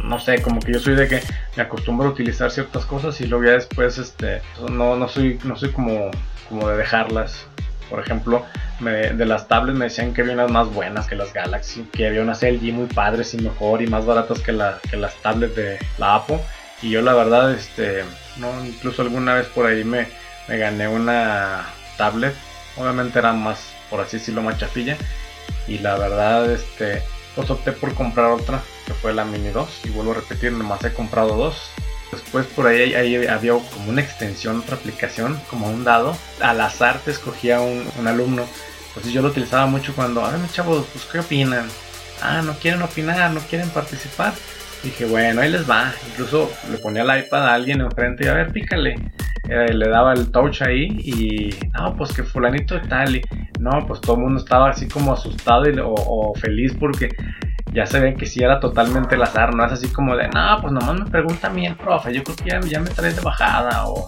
no 0.06 0.20
sé, 0.20 0.42
como 0.42 0.60
que 0.60 0.74
yo 0.74 0.80
soy 0.80 0.96
de 0.96 1.08
que 1.08 1.22
me 1.56 1.64
acostumbro 1.64 2.08
a 2.08 2.12
utilizar 2.12 2.52
ciertas 2.52 2.86
cosas 2.86 3.20
y 3.22 3.28
luego 3.28 3.46
ya 3.46 3.52
después, 3.52 3.98
este, 3.98 4.42
no, 4.72 4.96
no 4.96 5.08
soy, 5.08 5.40
no 5.44 5.56
soy 5.56 5.72
como 5.72 6.12
como 6.50 6.68
de 6.70 6.78
dejarlas. 6.78 7.46
Por 7.90 8.00
ejemplo, 8.00 8.44
de 8.80 9.26
las 9.26 9.48
tablets 9.48 9.78
me 9.78 9.86
decían 9.86 10.14
que 10.14 10.22
había 10.22 10.34
unas 10.34 10.50
más 10.50 10.74
buenas 10.74 11.08
que 11.08 11.16
las 11.16 11.32
Galaxy, 11.34 11.88
que 11.92 12.08
había 12.08 12.22
unas 12.22 12.42
LG 12.42 12.74
muy 12.74 12.88
padres 12.88 13.34
y 13.36 13.38
mejor 13.38 13.82
y 13.84 13.88
más 13.88 14.06
baratas 14.06 14.40
que, 14.40 14.52
la, 14.52 14.80
que 14.90 14.98
las 14.98 15.14
tablets 15.22 15.56
de 15.56 15.78
la 16.00 16.16
Apple. 16.16 16.40
Y 16.82 16.90
yo 16.90 17.02
la 17.02 17.14
verdad, 17.14 17.54
este, 17.54 18.04
no, 18.38 18.66
incluso 18.66 19.04
alguna 19.04 19.36
vez 19.36 19.46
por 19.48 19.68
ahí 19.68 19.84
me, 19.84 20.08
me 20.48 20.58
gané 20.58 20.88
una 20.88 21.68
tablet. 21.98 22.34
Obviamente 22.76 23.20
era 23.20 23.34
más, 23.34 23.72
por 23.90 24.02
así 24.02 24.18
decirlo, 24.18 24.42
más 24.42 24.58
chafilla. 24.58 24.98
Y 25.68 25.78
la 25.78 25.96
verdad, 25.96 26.52
este, 26.52 27.04
pues 27.36 27.50
opté 27.50 27.72
por 27.72 27.94
comprar 27.94 28.32
otra, 28.32 28.64
que 28.86 28.94
fue 28.94 29.14
la 29.14 29.26
Mini 29.26 29.50
2. 29.50 29.82
Y 29.86 29.90
vuelvo 29.90 30.12
a 30.12 30.16
repetir, 30.16 30.52
nomás 30.52 30.84
he 30.84 30.94
comprado 30.94 31.36
dos. 31.36 31.70
Después 32.12 32.46
por 32.48 32.68
ahí, 32.68 32.94
había 33.26 33.52
como 33.52 33.90
una 33.90 34.02
extensión, 34.02 34.60
otra 34.60 34.78
aplicación, 34.78 35.40
como 35.50 35.68
un 35.68 35.84
dado. 35.84 36.16
Al 36.40 36.62
azar 36.62 37.00
te 37.04 37.12
escogía 37.12 37.60
un, 37.60 38.08
alumno. 38.08 38.46
Entonces 38.90 39.12
yo 39.12 39.22
lo 39.22 39.30
utilizaba 39.30 39.66
mucho 39.66 39.94
cuando, 39.94 40.24
a 40.24 40.32
ver, 40.32 40.40
chavos, 40.52 40.86
pues 40.94 41.06
¿qué 41.06 41.20
opinan? 41.20 41.68
Ah, 42.22 42.42
no 42.42 42.58
quieren 42.58 42.82
opinar, 42.82 43.32
no 43.32 43.42
quieren 43.42 43.70
participar. 43.70 44.34
Dije, 44.86 45.06
bueno, 45.06 45.42
ahí 45.42 45.52
les 45.52 45.68
va. 45.68 45.92
Incluso 46.12 46.52
le 46.72 46.78
ponía 46.78 47.02
el 47.02 47.26
iPad 47.26 47.48
a 47.48 47.56
alguien 47.56 47.82
enfrente 47.82 48.24
y 48.24 48.28
a 48.28 48.36
ver, 48.36 48.52
pícale. 48.52 48.94
Eh, 49.50 49.74
le 49.74 49.90
daba 49.90 50.14
el 50.14 50.32
touch 50.32 50.62
ahí 50.62 50.86
y, 51.04 51.50
no, 51.74 51.96
pues 51.98 52.14
que 52.14 52.22
fulanito 52.22 52.76
de 52.76 52.82
tal. 52.82 53.16
Y, 53.16 53.22
no, 53.60 53.84
pues 53.88 54.00
todo 54.00 54.16
el 54.16 54.22
mundo 54.22 54.40
estaba 54.40 54.70
así 54.70 54.88
como 54.88 55.12
asustado 55.12 55.64
o, 55.84 56.36
feliz 56.36 56.76
porque 56.80 57.10
ya 57.74 57.88
se 57.88 58.00
ve 58.00 58.14
que 58.14 58.28
si 58.28 58.44
era 58.44 58.60
totalmente 58.60 59.16
el 59.16 59.24
azar, 59.24 59.56
no 59.56 59.66
es 59.66 59.72
así 59.72 59.88
como 59.88 60.16
de, 60.16 60.28
no, 60.28 60.60
pues 60.62 60.72
nomás 60.72 61.00
me 61.00 61.10
pregunta 61.10 61.48
a 61.48 61.50
mí 61.50 61.66
el 61.66 61.76
profe, 61.76 62.14
yo 62.14 62.24
creo 62.24 62.36
que 62.36 62.50
ya, 62.50 62.60
ya 62.62 62.80
me 62.80 62.92
trae 62.92 63.12
de 63.12 63.22
bajada 63.22 63.88
o, 63.88 64.08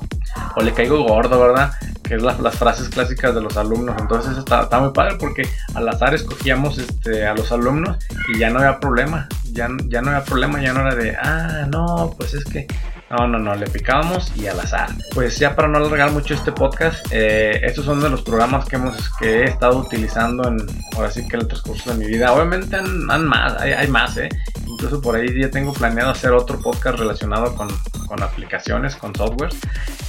o, 0.55 0.61
le 0.61 0.73
caigo 0.73 1.03
gordo, 1.03 1.39
¿verdad? 1.39 1.73
Que 2.03 2.15
es 2.15 2.21
las 2.21 2.55
frases 2.55 2.87
clásicas 2.87 3.33
de 3.33 3.41
los 3.41 3.57
alumnos. 3.57 3.95
Entonces 3.99 4.37
está, 4.37 4.61
está, 4.61 4.79
muy 4.79 4.91
padre 4.93 5.15
porque 5.19 5.49
al 5.73 5.89
azar 5.89 6.13
escogíamos 6.13 6.77
este, 6.77 7.25
a 7.25 7.33
los 7.33 7.51
alumnos 7.51 7.97
y 8.29 8.37
ya 8.37 8.51
no 8.51 8.59
había 8.59 8.79
problema, 8.79 9.27
ya, 9.57 9.67
ya 9.87 10.01
no 10.01 10.11
había 10.11 10.23
problema, 10.23 10.61
ya 10.61 10.71
no 10.71 10.81
era 10.81 10.95
de, 10.95 11.15
ah, 11.15 11.67
no, 11.67 12.13
pues 12.15 12.35
es 12.35 12.45
que 12.45 12.67
no, 13.09 13.27
no, 13.27 13.39
no, 13.39 13.55
le 13.55 13.67
picábamos 13.67 14.31
y 14.35 14.47
al 14.47 14.59
azar. 14.59 14.89
Pues 15.13 15.39
ya 15.39 15.55
para 15.55 15.67
no 15.67 15.77
alargar 15.77 16.11
mucho 16.11 16.35
este 16.35 16.51
podcast, 16.51 17.05
eh, 17.11 17.59
estos 17.63 17.85
son 17.85 18.01
de 18.01 18.09
los 18.09 18.21
programas 18.21 18.65
que 18.65 18.75
hemos 18.75 19.09
que 19.17 19.41
he 19.41 19.43
estado 19.45 19.79
utilizando 19.79 20.47
en 20.47 20.57
ahora 20.95 21.09
sí 21.09 21.27
que 21.27 21.35
en 21.35 21.41
el 21.41 21.47
transcurso 21.47 21.91
de 21.91 21.97
mi 21.97 22.05
vida. 22.05 22.31
Obviamente 22.33 22.75
han, 22.75 23.25
más, 23.25 23.59
hay, 23.59 23.87
más, 23.87 24.17
eh. 24.17 24.29
Incluso 24.67 25.01
por 25.01 25.15
ahí 25.15 25.27
ya 25.39 25.49
tengo 25.49 25.73
planeado 25.73 26.11
hacer 26.11 26.31
otro 26.33 26.59
podcast 26.59 26.99
relacionado 26.99 27.55
con, 27.55 27.67
con 28.07 28.23
aplicaciones, 28.23 28.95
con 28.95 29.13
softwares. 29.13 29.57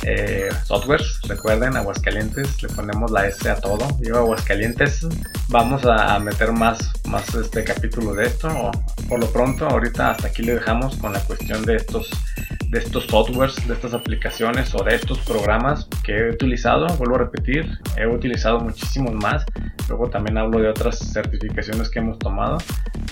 Eh, 0.03 0.49
softwares, 0.65 1.21
recuerden, 1.29 1.77
Aguascalientes, 1.77 2.63
le 2.63 2.69
ponemos 2.69 3.11
la 3.11 3.27
S 3.27 3.49
a 3.51 3.57
todo. 3.57 3.87
Digo 4.01 4.19
Aguascalientes, 4.19 5.07
vamos 5.49 5.85
a, 5.85 6.19
meter 6.19 6.53
más, 6.53 6.79
más 7.05 7.35
este 7.35 7.65
capítulo 7.65 8.15
de 8.15 8.27
esto. 8.27 8.71
Por 9.09 9.21
lo 9.21 9.31
pronto, 9.31 9.67
ahorita 9.67 10.13
hasta 10.13 10.29
aquí 10.29 10.43
le 10.43 10.55
dejamos 10.55 10.97
con 10.97 11.13
la 11.13 11.21
cuestión 11.21 11.65
de 11.65 11.77
estos 11.77 12.11
de 12.69 12.79
estos 12.79 13.05
softwares, 13.05 13.67
de 13.67 13.75
estas 13.75 13.95
aplicaciones 13.95 14.75
o 14.75 14.83
de 14.83 14.95
estos 14.95 15.19
programas 15.21 15.89
que 16.05 16.17
he 16.17 16.31
utilizado. 16.31 16.87
Vuelvo 16.97 17.17
a 17.17 17.19
repetir, 17.19 17.79
he 17.97 18.07
utilizado 18.07 18.61
muchísimos 18.61 19.15
más. 19.15 19.45
Luego 19.89 20.11
también 20.11 20.37
hablo 20.37 20.61
de 20.61 20.69
otras 20.69 20.99
certificaciones 20.99 21.89
que 21.89 21.99
hemos 21.99 22.19
tomado, 22.19 22.59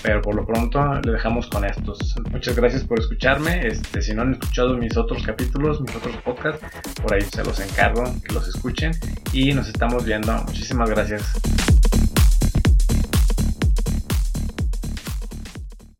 pero 0.03 0.21
por 0.21 0.35
lo 0.35 0.45
pronto 0.45 1.01
le 1.01 1.11
dejamos 1.11 1.47
con 1.47 1.65
estos. 1.65 2.15
Muchas 2.29 2.55
gracias 2.55 2.83
por 2.83 2.99
escucharme. 2.99 3.67
Este, 3.67 4.01
si 4.01 4.13
no 4.13 4.21
han 4.21 4.33
escuchado 4.33 4.77
mis 4.77 4.95
otros 4.95 5.23
capítulos, 5.23 5.81
mis 5.81 5.95
otros 5.95 6.15
podcasts, 6.17 6.63
por 7.01 7.13
ahí 7.13 7.21
se 7.21 7.43
los 7.43 7.59
encargo 7.59 8.03
que 8.23 8.33
los 8.33 8.47
escuchen 8.47 8.91
y 9.33 9.53
nos 9.53 9.67
estamos 9.67 10.05
viendo. 10.05 10.33
Muchísimas 10.45 10.89
gracias. 10.89 11.86